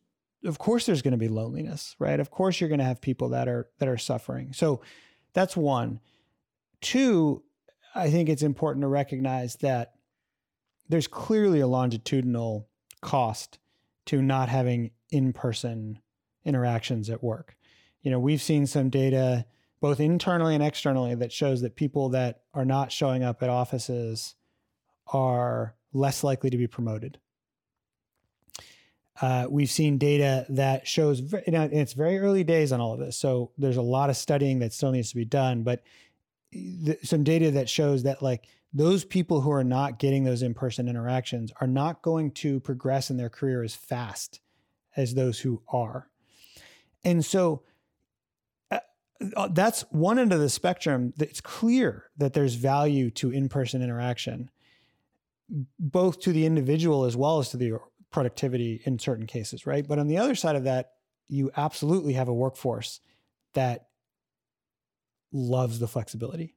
of 0.46 0.60
course 0.60 0.86
there's 0.86 1.02
going 1.02 1.13
to 1.13 1.18
be 1.18 1.28
loneliness, 1.28 1.96
right? 2.00 2.20
Of 2.20 2.32
course 2.32 2.60
you're 2.60 2.70
going 2.70 2.80
to 2.80 2.86
have 2.86 3.02
people 3.02 3.30
that 3.30 3.48
are 3.48 3.70
that 3.80 3.89
are 3.89 3.98
suffering. 3.98 4.54
So 4.54 4.82
that's 5.34 5.56
one. 5.56 6.00
Two, 6.82 7.44
I 7.96 8.10
think 8.10 8.30
it's 8.30 8.44
important 8.44 8.84
to 8.84 8.88
recognize 8.88 9.56
that 9.58 9.94
there's 10.89 11.08
clearly 11.08 11.60
a 11.60 11.68
longitudinal 11.68 12.68
cost 13.02 13.58
to 14.06 14.22
not 14.22 14.50
having 14.50 14.92
in-person 15.12 16.00
interactions 16.44 17.10
at 17.10 17.24
work. 17.24 17.56
You 18.04 18.12
know, 18.12 18.20
we've 18.20 18.42
seen 18.42 18.68
some 18.68 18.89
data 18.89 19.46
both 19.82 20.00
internally 20.00 20.54
and 20.54 20.63
externally 20.63 21.16
that 21.16 21.32
shows 21.32 21.62
that 21.62 21.76
people 21.76 22.10
that 22.10 22.44
are 22.54 22.66
not 22.66 22.92
showing 22.92 23.24
up 23.24 23.44
at 23.44 23.50
offices 23.50 24.36
are 25.08 25.76
less 25.92 26.24
likely 26.24 26.50
to 26.50 26.58
be 26.58 26.68
promoted. 26.68 27.18
Uh, 29.22 29.46
we've 29.50 29.70
seen 29.70 29.98
data 29.98 30.46
that 30.50 30.88
shows, 30.88 31.22
know, 31.48 31.70
it's 31.72 31.94
very 31.94 32.18
early 32.18 32.44
days 32.44 32.72
on 32.72 32.82
all 32.82 32.94
of 32.94 33.00
this. 33.00 33.18
So 33.18 33.52
there's 33.58 33.78
a 33.78 33.82
lot 33.82 34.10
of 34.10 34.18
studying 34.18 34.60
that 34.60 34.74
still 34.74 34.92
needs 34.92 35.10
to 35.10 35.16
be 35.16 35.26
done, 35.26 35.63
but 35.63 35.84
some 37.04 37.24
data 37.24 37.52
that 37.52 37.70
shows 37.70 38.04
that 38.04 38.22
like 38.22 38.48
those 38.74 39.06
people 39.06 39.42
who 39.42 39.52
are 39.52 39.63
not 39.63 40.00
getting 40.00 40.24
those 40.24 40.42
in-person 40.42 40.88
interactions 40.88 41.52
are 41.62 41.68
not 41.68 42.02
going 42.02 42.32
to 42.32 42.60
progress 42.60 43.10
in 43.10 43.18
their 43.18 43.30
career 43.30 43.63
as 43.63 43.76
fast 43.76 44.39
as 44.96 45.13
those 45.13 45.39
who 45.39 45.62
are. 45.68 46.10
And 47.04 47.24
so 47.24 47.63
that's 49.19 49.82
one 49.91 50.19
end 50.19 50.34
of 50.34 50.39
the 50.39 50.49
spectrum. 50.49 51.13
It's 51.19 51.41
clear 51.41 52.06
that 52.17 52.34
there's 52.34 52.56
value 52.56 53.10
to 53.12 53.32
in-person 53.32 53.82
interaction, 53.82 54.49
both 55.80 56.19
to 56.21 56.32
the 56.32 56.45
individual 56.45 57.06
as 57.06 57.15
well 57.15 57.39
as 57.39 57.49
to 57.49 57.58
the 57.58 57.80
productivity 58.12 58.82
in 58.86 58.99
certain 58.99 59.26
cases, 59.26 59.65
right? 59.65 59.88
But 59.88 59.99
on 59.99 60.08
the 60.08 60.17
other 60.17 60.36
side 60.36 60.56
of 60.56 60.63
that, 60.65 60.91
you 61.28 61.52
absolutely 61.56 62.13
have 62.13 62.28
a 62.28 62.34
workforce 62.34 62.99
that 63.54 63.88
loves 65.32 65.80
the 65.80 65.88
flexibility 65.88 66.56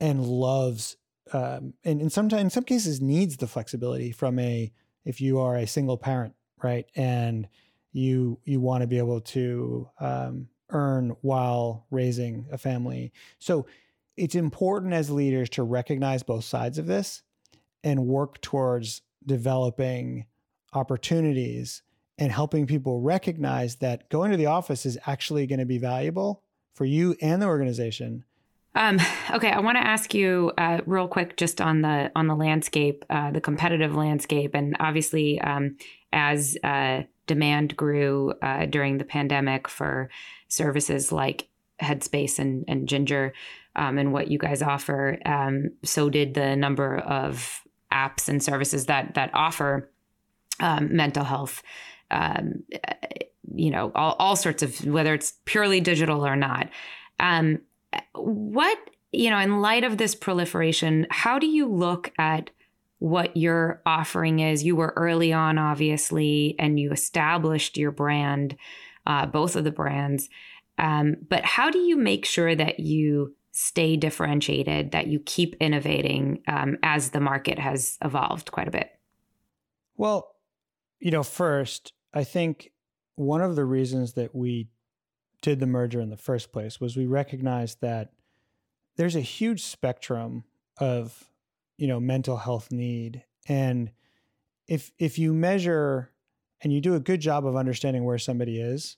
and 0.00 0.26
loves 0.26 0.96
um, 1.32 1.72
and 1.84 2.02
in 2.02 2.10
sometimes 2.10 2.42
in 2.42 2.50
some 2.50 2.64
cases 2.64 3.00
needs 3.00 3.38
the 3.38 3.46
flexibility 3.46 4.12
from 4.12 4.38
a 4.38 4.70
if 5.06 5.20
you 5.20 5.40
are 5.40 5.56
a 5.56 5.66
single 5.66 5.96
parent 5.96 6.34
right 6.62 6.86
and 6.96 7.48
you 7.92 8.38
you 8.44 8.60
want 8.60 8.82
to 8.82 8.86
be 8.86 8.98
able 8.98 9.20
to 9.20 9.88
um, 10.00 10.48
earn 10.70 11.16
while 11.20 11.86
raising 11.90 12.46
a 12.50 12.58
family. 12.58 13.12
So 13.38 13.66
it's 14.16 14.34
important 14.34 14.92
as 14.92 15.10
leaders 15.10 15.48
to 15.50 15.62
recognize 15.62 16.22
both 16.22 16.44
sides 16.44 16.78
of 16.78 16.86
this 16.86 17.22
and 17.82 18.06
work 18.06 18.40
towards 18.40 19.02
developing 19.26 20.26
opportunities 20.72 21.82
and 22.18 22.30
helping 22.30 22.66
people 22.66 23.00
recognize 23.00 23.76
that 23.76 24.08
going 24.08 24.30
to 24.30 24.36
the 24.36 24.46
office 24.46 24.86
is 24.86 24.98
actually 25.06 25.46
going 25.46 25.58
to 25.58 25.66
be 25.66 25.78
valuable 25.78 26.42
for 26.74 26.84
you 26.84 27.16
and 27.20 27.42
the 27.42 27.46
organization. 27.46 28.24
Um, 28.76 28.98
okay, 29.30 29.50
I 29.50 29.60
want 29.60 29.76
to 29.76 29.86
ask 29.86 30.14
you 30.14 30.52
uh, 30.58 30.80
real 30.86 31.06
quick, 31.06 31.36
just 31.36 31.60
on 31.60 31.82
the 31.82 32.10
on 32.16 32.26
the 32.26 32.34
landscape, 32.34 33.04
uh, 33.08 33.30
the 33.30 33.40
competitive 33.40 33.94
landscape, 33.94 34.54
and 34.54 34.76
obviously, 34.80 35.40
um, 35.40 35.76
as 36.12 36.56
uh, 36.64 37.02
demand 37.26 37.76
grew 37.76 38.34
uh, 38.42 38.66
during 38.66 38.98
the 38.98 39.04
pandemic 39.04 39.68
for 39.68 40.10
services 40.48 41.10
like 41.12 41.48
Headspace 41.80 42.38
and, 42.38 42.64
and 42.68 42.88
Ginger 42.88 43.32
um, 43.76 43.98
and 43.98 44.12
what 44.12 44.28
you 44.28 44.38
guys 44.38 44.62
offer. 44.62 45.18
Um, 45.26 45.70
so 45.82 46.08
did 46.08 46.34
the 46.34 46.56
number 46.56 46.98
of 46.98 47.60
apps 47.92 48.28
and 48.28 48.42
services 48.42 48.86
that 48.86 49.14
that 49.14 49.30
offer 49.34 49.90
um, 50.60 50.94
mental 50.94 51.24
health. 51.24 51.62
Um, 52.10 52.64
you 53.54 53.70
know, 53.70 53.92
all, 53.94 54.16
all 54.18 54.36
sorts 54.36 54.62
of 54.62 54.84
whether 54.84 55.14
it's 55.14 55.34
purely 55.44 55.80
digital 55.80 56.26
or 56.26 56.36
not. 56.36 56.68
Um, 57.20 57.60
what 58.14 58.78
you 59.12 59.30
know, 59.30 59.38
in 59.38 59.60
light 59.60 59.84
of 59.84 59.96
this 59.96 60.14
proliferation, 60.14 61.06
how 61.10 61.38
do 61.38 61.46
you 61.46 61.68
look 61.68 62.12
at 62.18 62.50
what 63.04 63.36
your 63.36 63.82
offering 63.84 64.38
is? 64.38 64.64
You 64.64 64.76
were 64.76 64.94
early 64.96 65.30
on, 65.30 65.58
obviously, 65.58 66.56
and 66.58 66.80
you 66.80 66.90
established 66.90 67.76
your 67.76 67.90
brand 67.90 68.56
uh, 69.06 69.26
both 69.26 69.56
of 69.56 69.64
the 69.64 69.70
brands. 69.70 70.30
Um, 70.78 71.16
but 71.28 71.44
how 71.44 71.70
do 71.70 71.80
you 71.80 71.98
make 71.98 72.24
sure 72.24 72.54
that 72.54 72.80
you 72.80 73.36
stay 73.52 73.96
differentiated, 73.96 74.92
that 74.92 75.08
you 75.08 75.20
keep 75.20 75.54
innovating 75.60 76.40
um, 76.48 76.78
as 76.82 77.10
the 77.10 77.20
market 77.20 77.58
has 77.58 77.98
evolved 78.02 78.50
quite 78.50 78.68
a 78.68 78.70
bit? 78.70 78.90
Well, 79.98 80.34
you 80.98 81.10
know, 81.10 81.22
first, 81.22 81.92
I 82.14 82.24
think 82.24 82.72
one 83.16 83.42
of 83.42 83.54
the 83.54 83.66
reasons 83.66 84.14
that 84.14 84.34
we 84.34 84.68
did 85.42 85.60
the 85.60 85.66
merger 85.66 86.00
in 86.00 86.08
the 86.08 86.16
first 86.16 86.52
place 86.52 86.80
was 86.80 86.96
we 86.96 87.04
recognized 87.04 87.82
that 87.82 88.12
there's 88.96 89.14
a 89.14 89.20
huge 89.20 89.62
spectrum 89.62 90.44
of 90.78 91.28
you 91.76 91.86
know 91.86 92.00
mental 92.00 92.36
health 92.36 92.70
need. 92.70 93.24
And 93.48 93.90
if 94.66 94.92
if 94.98 95.18
you 95.18 95.32
measure 95.34 96.10
and 96.62 96.72
you 96.72 96.80
do 96.80 96.94
a 96.94 97.00
good 97.00 97.20
job 97.20 97.46
of 97.46 97.56
understanding 97.56 98.04
where 98.04 98.18
somebody 98.18 98.60
is, 98.60 98.96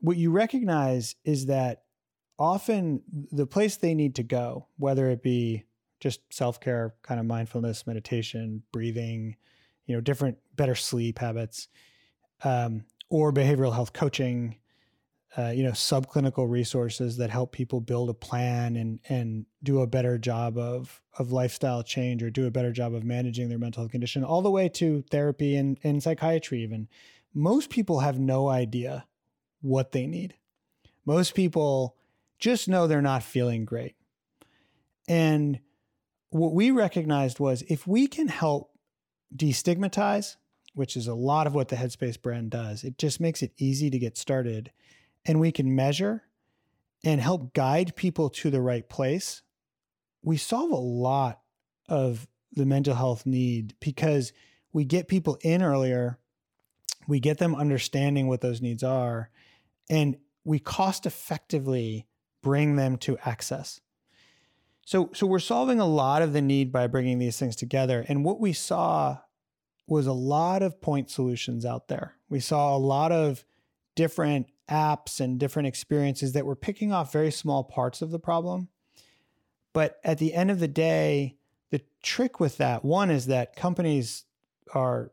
what 0.00 0.16
you 0.16 0.30
recognize 0.30 1.16
is 1.24 1.46
that 1.46 1.82
often 2.38 3.02
the 3.32 3.46
place 3.46 3.76
they 3.76 3.94
need 3.94 4.14
to 4.16 4.22
go, 4.22 4.66
whether 4.76 5.10
it 5.10 5.22
be 5.22 5.64
just 6.00 6.20
self 6.32 6.60
care, 6.60 6.94
kind 7.02 7.18
of 7.18 7.26
mindfulness, 7.26 7.86
meditation, 7.86 8.62
breathing, 8.72 9.36
you 9.86 9.94
know, 9.94 10.00
different, 10.00 10.38
better 10.54 10.74
sleep 10.74 11.18
habits, 11.18 11.68
um, 12.44 12.84
or 13.10 13.32
behavioral 13.32 13.72
health 13.72 13.92
coaching, 13.92 14.56
uh, 15.36 15.50
you 15.50 15.62
know, 15.62 15.72
subclinical 15.72 16.48
resources 16.48 17.18
that 17.18 17.30
help 17.30 17.52
people 17.52 17.80
build 17.80 18.08
a 18.08 18.14
plan 18.14 18.76
and 18.76 18.98
and 19.08 19.44
do 19.62 19.80
a 19.80 19.86
better 19.86 20.16
job 20.16 20.56
of 20.56 21.02
of 21.18 21.32
lifestyle 21.32 21.82
change 21.82 22.22
or 22.22 22.30
do 22.30 22.46
a 22.46 22.50
better 22.50 22.72
job 22.72 22.94
of 22.94 23.04
managing 23.04 23.48
their 23.48 23.58
mental 23.58 23.82
health 23.82 23.92
condition, 23.92 24.24
all 24.24 24.40
the 24.40 24.50
way 24.50 24.68
to 24.68 25.02
therapy 25.10 25.56
and, 25.56 25.78
and 25.82 26.02
psychiatry. 26.02 26.62
Even 26.62 26.88
most 27.34 27.68
people 27.68 28.00
have 28.00 28.18
no 28.18 28.48
idea 28.48 29.06
what 29.60 29.92
they 29.92 30.06
need. 30.06 30.34
Most 31.04 31.34
people 31.34 31.96
just 32.38 32.68
know 32.68 32.86
they're 32.86 33.02
not 33.02 33.22
feeling 33.22 33.64
great. 33.64 33.96
And 35.08 35.60
what 36.30 36.54
we 36.54 36.70
recognized 36.70 37.40
was 37.40 37.62
if 37.68 37.86
we 37.86 38.06
can 38.06 38.28
help 38.28 38.70
destigmatize, 39.34 40.36
which 40.74 40.96
is 40.96 41.06
a 41.06 41.14
lot 41.14 41.46
of 41.46 41.54
what 41.54 41.68
the 41.68 41.76
Headspace 41.76 42.20
brand 42.20 42.50
does, 42.50 42.84
it 42.84 42.98
just 42.98 43.20
makes 43.20 43.42
it 43.42 43.52
easy 43.56 43.90
to 43.90 43.98
get 43.98 44.16
started 44.16 44.70
and 45.28 45.38
we 45.38 45.52
can 45.52 45.76
measure 45.76 46.24
and 47.04 47.20
help 47.20 47.52
guide 47.52 47.94
people 47.94 48.30
to 48.30 48.50
the 48.50 48.60
right 48.60 48.88
place, 48.88 49.42
we 50.22 50.36
solve 50.36 50.72
a 50.72 50.76
lot 50.76 51.40
of 51.88 52.26
the 52.52 52.66
mental 52.66 52.94
health 52.94 53.24
need 53.26 53.74
because 53.78 54.32
we 54.72 54.84
get 54.84 55.06
people 55.06 55.38
in 55.42 55.62
earlier, 55.62 56.18
we 57.06 57.20
get 57.20 57.38
them 57.38 57.54
understanding 57.54 58.26
what 58.26 58.40
those 58.40 58.60
needs 58.60 58.82
are, 58.82 59.30
and 59.88 60.16
we 60.44 60.58
cost 60.58 61.06
effectively 61.06 62.06
bring 62.42 62.76
them 62.76 62.96
to 62.96 63.18
access. 63.24 63.80
So, 64.86 65.10
so 65.12 65.26
we're 65.26 65.38
solving 65.38 65.80
a 65.80 65.86
lot 65.86 66.22
of 66.22 66.32
the 66.32 66.40
need 66.40 66.72
by 66.72 66.86
bringing 66.86 67.18
these 67.18 67.38
things 67.38 67.54
together. 67.54 68.04
And 68.08 68.24
what 68.24 68.40
we 68.40 68.54
saw 68.54 69.18
was 69.86 70.06
a 70.06 70.12
lot 70.12 70.62
of 70.62 70.80
point 70.80 71.10
solutions 71.10 71.66
out 71.66 71.88
there. 71.88 72.14
We 72.30 72.40
saw 72.40 72.74
a 72.74 72.78
lot 72.78 73.12
of 73.12 73.44
different 73.98 74.46
apps 74.70 75.18
and 75.18 75.40
different 75.40 75.66
experiences 75.66 76.34
that 76.34 76.46
were 76.46 76.54
picking 76.54 76.92
off 76.92 77.12
very 77.12 77.32
small 77.32 77.64
parts 77.64 78.00
of 78.00 78.12
the 78.12 78.18
problem. 78.20 78.68
But 79.72 79.98
at 80.04 80.18
the 80.18 80.34
end 80.34 80.52
of 80.52 80.60
the 80.60 80.68
day, 80.68 81.36
the 81.72 81.82
trick 82.00 82.38
with 82.38 82.58
that 82.58 82.84
one 82.84 83.10
is 83.10 83.26
that 83.26 83.56
companies 83.56 84.24
are 84.72 85.10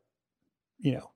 you 0.78 0.94
know, 0.94 1.10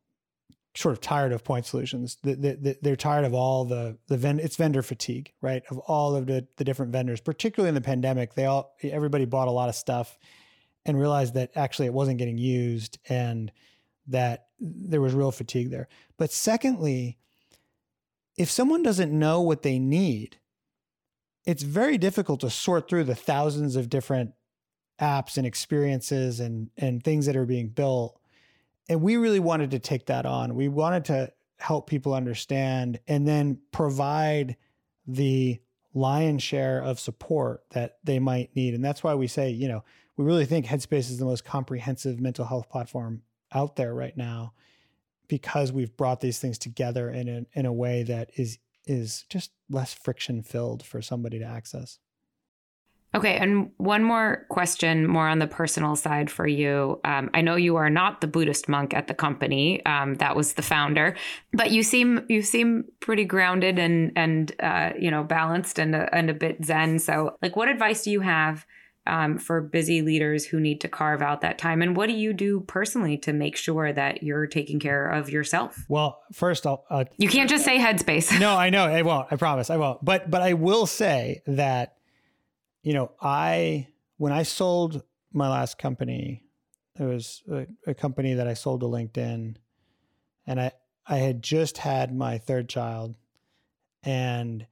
sort 0.75 0.93
of 0.93 0.99
tired 0.99 1.31
of 1.31 1.43
point 1.43 1.67
solutions. 1.67 2.17
They're 2.23 2.95
tired 2.95 3.25
of 3.25 3.35
all 3.35 3.65
the 3.65 3.99
the. 4.07 4.39
It's 4.41 4.55
vendor 4.55 4.81
fatigue, 4.81 5.31
right? 5.41 5.61
Of 5.69 5.77
all 5.79 6.15
of 6.15 6.25
the 6.25 6.47
the 6.57 6.63
different 6.63 6.91
vendors, 6.91 7.21
particularly 7.21 7.69
in 7.69 7.75
the 7.75 7.81
pandemic. 7.81 8.33
They 8.33 8.45
all 8.45 8.73
everybody 8.81 9.25
bought 9.25 9.47
a 9.47 9.51
lot 9.51 9.69
of 9.69 9.75
stuff 9.75 10.17
and 10.85 10.99
realized 10.99 11.35
that 11.35 11.51
actually 11.55 11.85
it 11.85 11.93
wasn't 11.93 12.17
getting 12.17 12.39
used 12.39 12.97
and 13.09 13.51
that 14.07 14.47
there 14.59 15.01
was 15.01 15.13
real 15.13 15.31
fatigue 15.31 15.69
there. 15.69 15.87
But 16.17 16.31
secondly, 16.31 17.19
if 18.39 18.49
someone 18.49 18.81
doesn't 18.81 19.11
know 19.11 19.41
what 19.41 19.61
they 19.61 19.77
need, 19.77 20.37
it's 21.45 21.63
very 21.63 21.97
difficult 21.97 22.39
to 22.39 22.49
sort 22.49 22.89
through 22.89 23.03
the 23.03 23.15
thousands 23.15 23.75
of 23.75 23.89
different 23.89 24.33
apps 24.99 25.37
and 25.37 25.45
experiences 25.45 26.39
and 26.39 26.69
and 26.77 27.03
things 27.03 27.25
that 27.25 27.35
are 27.35 27.45
being 27.45 27.69
built 27.69 28.19
and 28.89 29.01
we 29.01 29.15
really 29.17 29.39
wanted 29.39 29.71
to 29.71 29.79
take 29.79 30.07
that 30.07 30.25
on. 30.25 30.55
We 30.55 30.67
wanted 30.67 31.05
to 31.05 31.31
help 31.59 31.87
people 31.87 32.13
understand 32.15 32.99
and 33.07 33.27
then 33.27 33.59
provide 33.71 34.57
the 35.05 35.59
lion's 35.93 36.41
share 36.41 36.81
of 36.81 36.99
support 36.99 37.61
that 37.71 37.99
they 38.03 38.17
might 38.17 38.55
need. 38.55 38.73
And 38.73 38.83
that's 38.83 39.03
why 39.03 39.13
we 39.13 39.27
say, 39.27 39.51
you 39.51 39.67
know, 39.67 39.83
we 40.17 40.25
really 40.25 40.45
think 40.45 40.65
Headspace 40.65 41.11
is 41.11 41.19
the 41.19 41.25
most 41.25 41.45
comprehensive 41.45 42.19
mental 42.19 42.45
health 42.45 42.67
platform 42.69 43.21
out 43.53 43.75
there 43.75 43.93
right 43.93 44.17
now 44.17 44.53
because 45.29 45.71
we've 45.71 45.95
brought 45.95 46.19
these 46.19 46.39
things 46.39 46.57
together 46.57 47.09
in 47.09 47.29
a, 47.29 47.45
in 47.57 47.65
a 47.65 47.71
way 47.73 48.03
that 48.03 48.31
is 48.35 48.57
is 48.85 49.23
just 49.29 49.51
less 49.69 49.93
friction 49.93 50.41
filled 50.41 50.83
for 50.83 51.01
somebody 51.01 51.37
to 51.39 51.45
access. 51.45 51.99
Okay, 53.15 53.37
and 53.37 53.71
one 53.77 54.03
more 54.03 54.45
question, 54.49 55.07
more 55.07 55.27
on 55.27 55.39
the 55.39 55.47
personal 55.47 55.95
side 55.95 56.29
for 56.29 56.45
you. 56.45 56.99
Um, 57.03 57.31
I 57.33 57.41
know 57.41 57.55
you 57.55 57.75
are 57.75 57.89
not 57.89 58.21
the 58.21 58.27
Buddhist 58.27 58.69
monk 58.69 58.93
at 58.93 59.07
the 59.07 59.15
company; 59.15 59.83
um, 59.85 60.15
that 60.15 60.35
was 60.35 60.53
the 60.53 60.61
founder. 60.61 61.15
But 61.51 61.71
you 61.71 61.81
seem 61.81 62.25
you 62.29 62.43
seem 62.43 62.85
pretty 62.99 63.25
grounded 63.25 63.79
and 63.79 64.11
and 64.15 64.51
uh, 64.59 64.91
you 64.99 65.09
know 65.09 65.23
balanced 65.23 65.79
and 65.79 65.95
a, 65.95 66.13
and 66.13 66.29
a 66.29 66.35
bit 66.35 66.63
zen. 66.63 66.99
So, 66.99 67.35
like, 67.41 67.55
what 67.55 67.67
advice 67.67 68.03
do 68.03 68.11
you 68.11 68.21
have 68.21 68.65
um, 69.07 69.37
for 69.37 69.61
busy 69.61 70.01
leaders 70.01 70.45
who 70.45 70.59
need 70.59 70.81
to 70.81 70.87
carve 70.87 71.21
out 71.21 71.41
that 71.41 71.57
time? 71.57 71.81
And 71.81 71.95
what 71.95 72.07
do 72.07 72.13
you 72.13 72.33
do 72.33 72.61
personally 72.61 73.17
to 73.19 73.33
make 73.33 73.55
sure 73.55 73.91
that 73.93 74.23
you're 74.23 74.47
taking 74.47 74.79
care 74.79 75.07
of 75.07 75.29
yourself? 75.29 75.85
Well, 75.87 76.21
first, 76.33 76.65
I'll. 76.65 76.85
Uh, 76.89 77.05
you 77.17 77.29
can't 77.29 77.49
just 77.49 77.65
say 77.65 77.77
headspace. 77.77 78.39
no, 78.39 78.55
I 78.55 78.69
know 78.69 78.83
I 78.85 79.01
won't. 79.01 79.27
I 79.31 79.35
promise 79.35 79.69
I 79.69 79.77
won't. 79.77 80.03
But 80.03 80.29
but 80.29 80.41
I 80.41 80.53
will 80.53 80.85
say 80.85 81.41
that 81.47 81.95
you 82.83 82.93
know, 82.93 83.11
I 83.21 83.87
when 84.17 84.33
I 84.33 84.43
sold 84.43 85.03
my 85.33 85.49
last 85.49 85.77
company, 85.77 86.43
it 86.97 87.03
was 87.03 87.43
a, 87.51 87.67
a, 87.87 87.93
company 87.93 88.33
that 88.33 88.47
I 88.47 88.53
sold 88.53 88.81
to 88.81 88.87
LinkedIn, 88.87 89.55
and 90.47 90.61
I 90.61 90.71
I 91.07 91.17
had 91.17 91.41
just 91.41 91.77
had 91.77 92.15
my 92.15 92.37
third 92.37 92.69
child, 92.69 93.15
and 94.03 94.65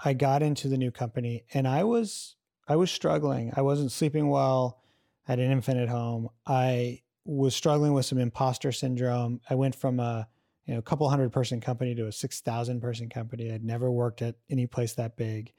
I 0.00 0.12
got 0.12 0.42
into 0.42 0.68
the 0.68 0.78
new 0.78 0.90
company, 0.90 1.44
and 1.52 1.66
I 1.66 1.84
was 1.84 2.36
I 2.68 2.76
was 2.76 2.90
struggling. 2.90 3.52
I 3.56 3.62
wasn't 3.62 3.90
sleeping 3.90 4.28
well. 4.28 4.80
I 5.26 5.32
had 5.32 5.38
an 5.38 5.50
infant 5.50 5.80
at 5.80 5.88
home. 5.88 6.28
I 6.46 7.02
was 7.24 7.56
struggling 7.56 7.94
with 7.94 8.06
some 8.06 8.18
imposter 8.18 8.72
syndrome. 8.72 9.40
I 9.48 9.54
went 9.54 9.74
from 9.74 9.98
a 10.00 10.28
you 10.66 10.74
know 10.74 10.82
couple 10.82 11.08
hundred 11.08 11.32
person 11.32 11.60
company 11.60 11.94
to 11.94 12.06
a 12.06 12.12
six 12.12 12.40
thousand 12.40 12.80
person 12.80 13.08
company. 13.08 13.50
I'd 13.50 13.64
never 13.64 13.90
worked 13.90 14.20
at 14.20 14.36
any 14.50 14.66
place 14.66 14.94
that 14.94 15.16
big, 15.16 15.52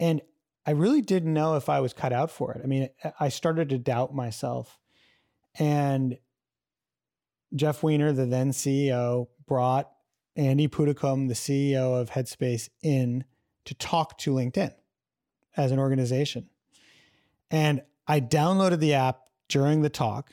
and 0.00 0.20
I 0.66 0.72
really 0.72 1.00
didn't 1.00 1.32
know 1.32 1.54
if 1.54 1.68
I 1.68 1.78
was 1.80 1.92
cut 1.92 2.12
out 2.12 2.30
for 2.30 2.52
it. 2.52 2.60
I 2.62 2.66
mean, 2.66 2.88
I 3.20 3.28
started 3.28 3.68
to 3.68 3.78
doubt 3.78 4.14
myself. 4.14 4.78
And 5.58 6.18
Jeff 7.54 7.82
Weiner, 7.82 8.12
the 8.12 8.26
then 8.26 8.50
CEO, 8.50 9.28
brought 9.46 9.90
Andy 10.34 10.66
Puddicombe, 10.66 11.28
the 11.28 11.34
CEO 11.34 11.98
of 11.98 12.10
Headspace, 12.10 12.68
in 12.82 13.24
to 13.64 13.74
talk 13.74 14.18
to 14.18 14.32
LinkedIn 14.32 14.72
as 15.56 15.72
an 15.72 15.78
organization. 15.78 16.48
And 17.50 17.82
I 18.06 18.20
downloaded 18.20 18.80
the 18.80 18.94
app 18.94 19.22
during 19.48 19.82
the 19.82 19.88
talk 19.88 20.32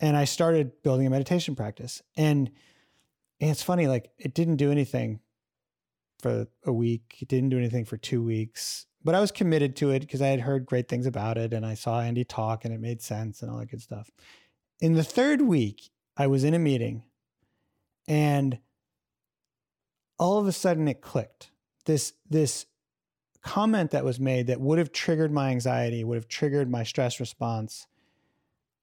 and 0.00 0.16
I 0.16 0.24
started 0.24 0.82
building 0.82 1.06
a 1.06 1.10
meditation 1.10 1.54
practice. 1.54 2.02
And, 2.16 2.50
it's 3.40 3.62
funny, 3.62 3.86
like 3.88 4.10
it 4.16 4.32
didn't 4.32 4.56
do 4.56 4.70
anything 4.70 5.20
for 6.22 6.46
a 6.64 6.72
week, 6.72 7.16
it 7.20 7.28
didn't 7.28 7.50
do 7.50 7.58
anything 7.58 7.84
for 7.84 7.98
two 7.98 8.22
weeks 8.22 8.86
but 9.04 9.14
I 9.14 9.20
was 9.20 9.30
committed 9.30 9.76
to 9.76 9.90
it 9.90 10.00
because 10.00 10.22
I 10.22 10.28
had 10.28 10.40
heard 10.40 10.64
great 10.64 10.88
things 10.88 11.06
about 11.06 11.36
it 11.36 11.52
and 11.52 11.64
I 11.64 11.74
saw 11.74 12.00
Andy 12.00 12.24
talk 12.24 12.64
and 12.64 12.72
it 12.72 12.80
made 12.80 13.02
sense 13.02 13.42
and 13.42 13.50
all 13.50 13.58
that 13.58 13.70
good 13.70 13.82
stuff. 13.82 14.10
In 14.80 14.94
the 14.94 15.04
third 15.04 15.42
week, 15.42 15.90
I 16.16 16.26
was 16.26 16.42
in 16.42 16.54
a 16.54 16.58
meeting 16.58 17.04
and 18.08 18.58
all 20.18 20.38
of 20.38 20.46
a 20.46 20.52
sudden 20.52 20.88
it 20.88 21.02
clicked. 21.02 21.50
This 21.84 22.14
this 22.28 22.64
comment 23.44 23.92
that 23.92 24.04
was 24.04 24.18
made 24.18 24.48
that 24.48 24.60
would 24.60 24.78
have 24.78 24.92
triggered 24.92 25.32
my 25.32 25.50
anxiety, 25.50 26.02
would 26.02 26.16
have 26.16 26.28
triggered 26.28 26.70
my 26.70 26.82
stress 26.82 27.20
response. 27.20 27.86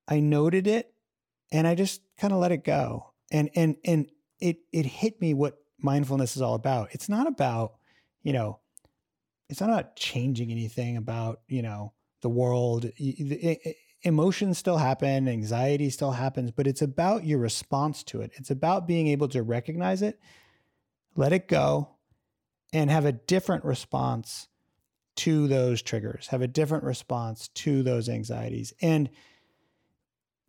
I 0.08 0.20
noted 0.20 0.68
it 0.68 0.94
and 1.52 1.68
I 1.68 1.76
just 1.76 2.02
kind 2.18 2.32
of 2.32 2.40
let 2.40 2.52
it 2.52 2.64
go. 2.64 3.14
And 3.32 3.50
and 3.56 3.76
and 3.84 4.08
it 4.40 4.58
it 4.72 4.86
hit 4.86 5.20
me 5.20 5.34
what 5.34 5.58
mindfulness 5.80 6.36
is 6.36 6.42
all 6.42 6.56
about. 6.56 6.90
It's 6.92 7.10
not 7.10 7.28
about, 7.28 7.74
you 8.24 8.34
know, 8.34 8.60
it's 9.52 9.60
not 9.60 9.70
about 9.70 9.98
changing 9.98 10.50
anything 10.50 10.98
about 10.98 11.42
you 11.48 11.62
know 11.62 11.94
the 12.22 12.30
world 12.30 12.90
emotions 14.04 14.58
still 14.58 14.78
happen 14.78 15.28
anxiety 15.28 15.90
still 15.90 16.14
happens 16.14 16.50
but 16.52 16.66
it's 16.66 16.82
about 16.82 17.26
your 17.26 17.38
response 17.38 18.02
to 18.02 18.22
it 18.22 18.32
it's 18.36 18.50
about 18.50 18.88
being 18.88 19.08
able 19.08 19.28
to 19.28 19.44
recognize 19.44 20.02
it 20.02 20.20
let 21.16 21.34
it 21.34 21.48
go 21.48 21.90
and 22.74 22.90
have 22.90 23.06
a 23.06 23.12
different 23.12 23.66
response 23.66 24.48
to 25.16 25.48
those 25.48 25.82
triggers 25.82 26.28
have 26.28 26.42
a 26.42 26.48
different 26.48 26.84
response 26.84 27.50
to 27.50 27.84
those 27.84 28.10
anxieties 28.10 28.74
and 28.82 29.10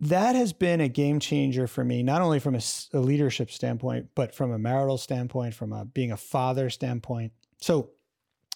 that 0.00 0.34
has 0.34 0.52
been 0.52 0.80
a 0.80 0.88
game 0.88 1.20
changer 1.20 1.66
for 1.66 1.84
me 1.84 2.02
not 2.02 2.22
only 2.22 2.38
from 2.38 2.54
a, 2.54 2.60
a 2.92 2.98
leadership 2.98 3.50
standpoint 3.50 4.08
but 4.14 4.34
from 4.34 4.50
a 4.52 4.58
marital 4.58 4.98
standpoint 4.98 5.54
from 5.54 5.72
a 5.72 5.84
being 5.84 6.12
a 6.12 6.16
father 6.16 6.70
standpoint 6.70 7.32
so 7.60 7.90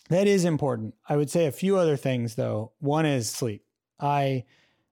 that 0.09 0.27
is 0.27 0.45
important. 0.45 0.95
I 1.09 1.17
would 1.17 1.31
say 1.31 1.47
a 1.47 1.53
few 1.53 1.77
other 1.77 1.97
things 1.97 2.35
though. 2.35 2.73
One 2.79 3.07
is 3.07 3.31
sleep. 3.31 3.65
I 3.99 4.45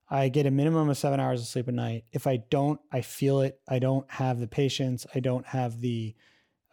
I 0.08 0.28
get 0.28 0.46
a 0.46 0.50
minimum 0.50 0.88
of 0.88 0.98
seven 0.98 1.20
hours 1.20 1.40
of 1.40 1.46
sleep 1.46 1.68
a 1.68 1.72
night. 1.72 2.04
If 2.12 2.26
I 2.26 2.36
don't, 2.36 2.80
I 2.92 3.00
feel 3.00 3.40
it. 3.40 3.58
I 3.68 3.78
don't 3.78 4.08
have 4.10 4.38
the 4.38 4.46
patience. 4.46 5.06
I 5.14 5.20
don't 5.20 5.46
have 5.46 5.80
the 5.80 6.14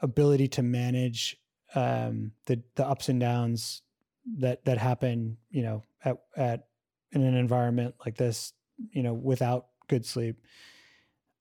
ability 0.01 0.47
to 0.49 0.63
manage 0.63 1.37
um, 1.75 2.31
the 2.47 2.61
the 2.75 2.87
ups 2.87 3.09
and 3.09 3.19
downs 3.19 3.83
that 4.39 4.65
that 4.65 4.77
happen. 4.77 5.37
You 5.49 5.63
know, 5.63 5.83
at 6.03 6.17
at 6.35 6.67
in 7.11 7.23
an 7.23 7.35
environment 7.35 7.95
like 8.05 8.17
this. 8.17 8.53
You 8.91 9.03
know, 9.03 9.13
without 9.13 9.67
good 9.87 10.05
sleep. 10.05 10.37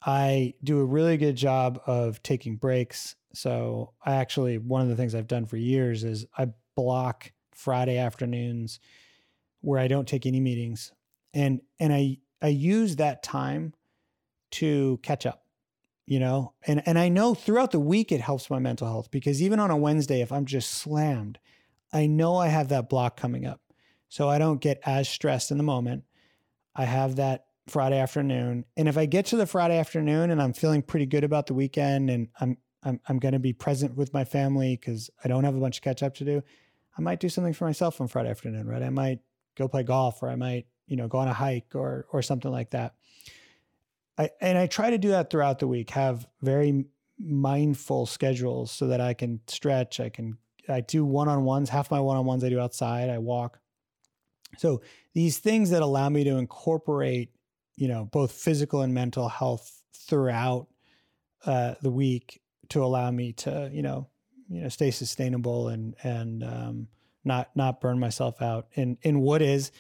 I 0.03 0.55
do 0.65 0.79
a 0.79 0.85
really 0.85 1.17
good 1.17 1.37
job 1.37 1.81
of 1.87 2.23
taking 2.23 2.57
breaks. 2.57 3.17
So 3.35 3.93
I 4.05 4.17
actually 4.17 4.59
one 4.59 4.83
of 4.83 4.89
the 4.89 4.97
things 4.97 5.15
I've 5.15 5.27
done 5.27 5.47
for 5.47 5.57
years 5.57 6.05
is 6.05 6.27
I 6.37 6.49
block 6.75 7.33
Friday 7.53 7.99
afternoons 7.99 8.81
where 9.61 9.79
I 9.79 9.89
don't 9.89 10.09
take 10.09 10.27
any 10.27 10.41
meetings. 10.41 10.93
And 11.35 11.61
and 11.79 11.93
I 11.93 12.19
I 12.43 12.49
use 12.49 12.97
that 12.97 13.23
time 13.23 13.75
to 14.53 14.99
catch 15.03 15.27
up, 15.27 15.45
you 16.07 16.19
know? 16.19 16.55
And 16.67 16.83
and 16.87 16.99
I 16.99 17.09
know 17.09 17.35
throughout 17.35 17.71
the 17.71 17.81
week 17.81 18.11
it 18.11 18.21
helps 18.21 18.51
my 18.51 18.59
mental 18.59 18.89
health 18.89 19.11
because 19.11 19.43
even 19.43 19.61
on 19.61 19.71
a 19.71 19.77
Wednesday 19.77 20.23
if 20.23 20.33
I'm 20.33 20.47
just 20.47 20.71
slammed, 20.71 21.39
I 21.93 22.07
know 22.07 22.37
I 22.37 22.49
have 22.49 22.69
that 22.69 22.89
block 22.89 23.17
coming 23.17 23.47
up. 23.47 23.61
So 24.09 24.29
I 24.29 24.39
don't 24.39 24.61
get 24.61 24.81
as 24.85 25.09
stressed 25.09 25.51
in 25.51 25.57
the 25.57 25.65
moment. 25.65 26.05
I 26.75 26.85
have 26.85 27.17
that 27.17 27.47
Friday 27.69 27.99
afternoon. 27.99 28.65
And 28.77 28.89
if 28.89 28.99
I 28.99 29.07
get 29.07 29.27
to 29.27 29.37
the 29.37 29.47
Friday 29.47 29.79
afternoon 29.79 30.31
and 30.31 30.43
I'm 30.43 30.53
feeling 30.53 30.83
pretty 30.83 31.07
good 31.07 31.25
about 31.25 31.47
the 31.47 31.55
weekend 31.55 32.11
and 32.11 32.29
I'm 32.41 32.59
I'm 32.83 33.01
I'm 33.09 33.19
going 33.19 33.35
to 33.35 33.39
be 33.39 33.53
present 33.53 33.97
with 33.97 34.13
my 34.13 34.25
family 34.25 34.77
cuz 34.77 35.11
I 35.25 35.29
don't 35.29 35.45
have 35.45 35.55
a 35.55 35.61
bunch 35.61 35.79
of 35.79 35.83
catch 35.83 36.03
up 36.03 36.15
to 36.17 36.25
do, 36.25 36.43
I 36.99 37.03
might 37.03 37.21
do 37.21 37.29
something 37.29 37.53
for 37.53 37.67
myself 37.67 38.01
on 38.01 38.09
Friday 38.09 38.31
afternoon, 38.31 38.67
right? 38.67 38.83
I 38.83 38.91
might 38.91 39.21
go 39.55 39.69
play 39.69 39.83
golf 39.83 40.23
or 40.23 40.29
I 40.29 40.37
might, 40.37 40.67
you 40.87 40.97
know, 40.97 41.07
go 41.07 41.19
on 41.19 41.29
a 41.29 41.33
hike 41.33 41.75
or 41.75 42.07
or 42.13 42.23
something 42.23 42.51
like 42.51 42.71
that. 42.71 42.95
I 44.19 44.31
and 44.41 44.59
I 44.59 44.67
try 44.67 44.91
to 44.91 44.99
do 44.99 45.11
that 45.11 45.31
throughout 45.31 45.61
the 45.61 45.69
week, 45.69 45.91
have 45.91 46.27
very 46.43 46.87
mindful 47.19 48.07
schedules 48.07 48.73
so 48.73 48.89
that 48.89 49.01
I 49.01 49.15
can 49.15 49.41
stretch, 49.47 50.01
I 50.01 50.09
can 50.09 50.39
I 50.73 50.81
do 50.81 51.05
one-on-ones, 51.05 51.69
half 51.69 51.91
my 51.91 52.01
one-on-ones 52.01 52.45
I 52.45 52.49
do 52.49 52.61
outside, 52.61 53.11
I 53.11 53.19
walk. 53.19 53.61
So 54.59 54.83
these 55.15 55.39
things 55.39 55.71
that 55.71 55.83
allow 55.83 56.09
me 56.09 56.25
to 56.25 56.37
incorporate, 56.37 57.31
you 57.77 57.89
know, 57.89 58.05
both 58.05 58.33
physical 58.33 58.83
and 58.83 58.93
mental 58.93 59.29
health 59.29 59.83
throughout 59.95 60.69
uh, 61.47 61.75
the 61.83 61.91
week 61.91 62.41
to 62.71 62.83
allow 62.83 63.11
me 63.11 63.33
to, 63.33 63.71
you 63.73 63.83
know, 63.83 64.09
you 64.49 64.63
know 64.63 64.69
stay 64.69 64.91
sustainable 64.91 65.69
and 65.69 65.95
and 66.03 66.43
um, 66.43 66.89
not 67.25 67.51
not 67.55 67.81
burn 67.81 68.01
myself 68.01 68.43
out 68.43 68.67
in 68.75 68.99
in 69.03 69.21
what 69.21 69.43
is, 69.43 69.71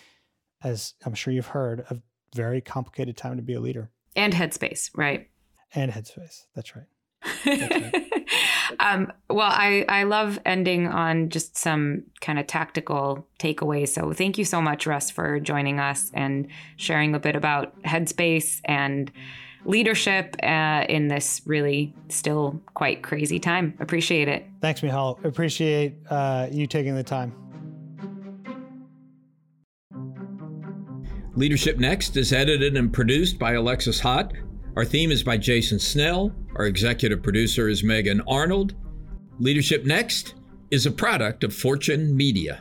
as 0.62 0.94
I'm 1.04 1.14
sure 1.14 1.34
you've 1.34 1.46
heard, 1.46 1.80
a 1.90 2.00
very 2.36 2.60
complicated 2.60 3.16
time 3.16 3.36
to 3.36 3.42
be 3.42 3.54
a 3.54 3.60
leader. 3.60 3.90
And 4.14 4.32
headspace, 4.32 4.90
right? 4.94 5.28
and 5.74 5.92
Headspace. 5.92 6.46
That's 6.54 6.74
right. 6.74 6.86
um, 8.78 9.12
well, 9.28 9.50
I, 9.50 9.84
I 9.88 10.04
love 10.04 10.38
ending 10.44 10.86
on 10.86 11.30
just 11.30 11.56
some 11.56 12.04
kind 12.20 12.38
of 12.38 12.46
tactical 12.46 13.26
takeaways. 13.38 13.88
So 13.88 14.12
thank 14.12 14.38
you 14.38 14.44
so 14.44 14.60
much, 14.60 14.86
Russ, 14.86 15.10
for 15.10 15.40
joining 15.40 15.80
us 15.80 16.10
and 16.14 16.48
sharing 16.76 17.14
a 17.14 17.18
bit 17.18 17.36
about 17.36 17.80
Headspace 17.82 18.60
and 18.64 19.10
leadership 19.64 20.36
uh, 20.42 20.84
in 20.88 21.08
this 21.08 21.42
really 21.44 21.94
still 22.08 22.60
quite 22.74 23.02
crazy 23.02 23.38
time. 23.38 23.74
Appreciate 23.80 24.28
it. 24.28 24.46
Thanks, 24.60 24.82
Michal. 24.82 25.18
Appreciate 25.24 25.96
uh, 26.08 26.48
you 26.50 26.66
taking 26.66 26.94
the 26.94 27.02
time. 27.02 27.34
Leadership 31.36 31.78
Next 31.78 32.16
is 32.16 32.32
edited 32.32 32.76
and 32.76 32.92
produced 32.92 33.38
by 33.38 33.52
Alexis 33.52 34.00
Haut. 34.00 34.32
Our 34.76 34.84
theme 34.84 35.10
is 35.10 35.24
by 35.24 35.36
Jason 35.36 35.78
Snell. 35.80 36.32
Our 36.54 36.66
executive 36.66 37.22
producer 37.22 37.68
is 37.68 37.82
Megan 37.82 38.22
Arnold. 38.28 38.74
Leadership 39.40 39.84
Next 39.84 40.34
is 40.70 40.86
a 40.86 40.92
product 40.92 41.42
of 41.42 41.52
Fortune 41.52 42.16
Media. 42.16 42.60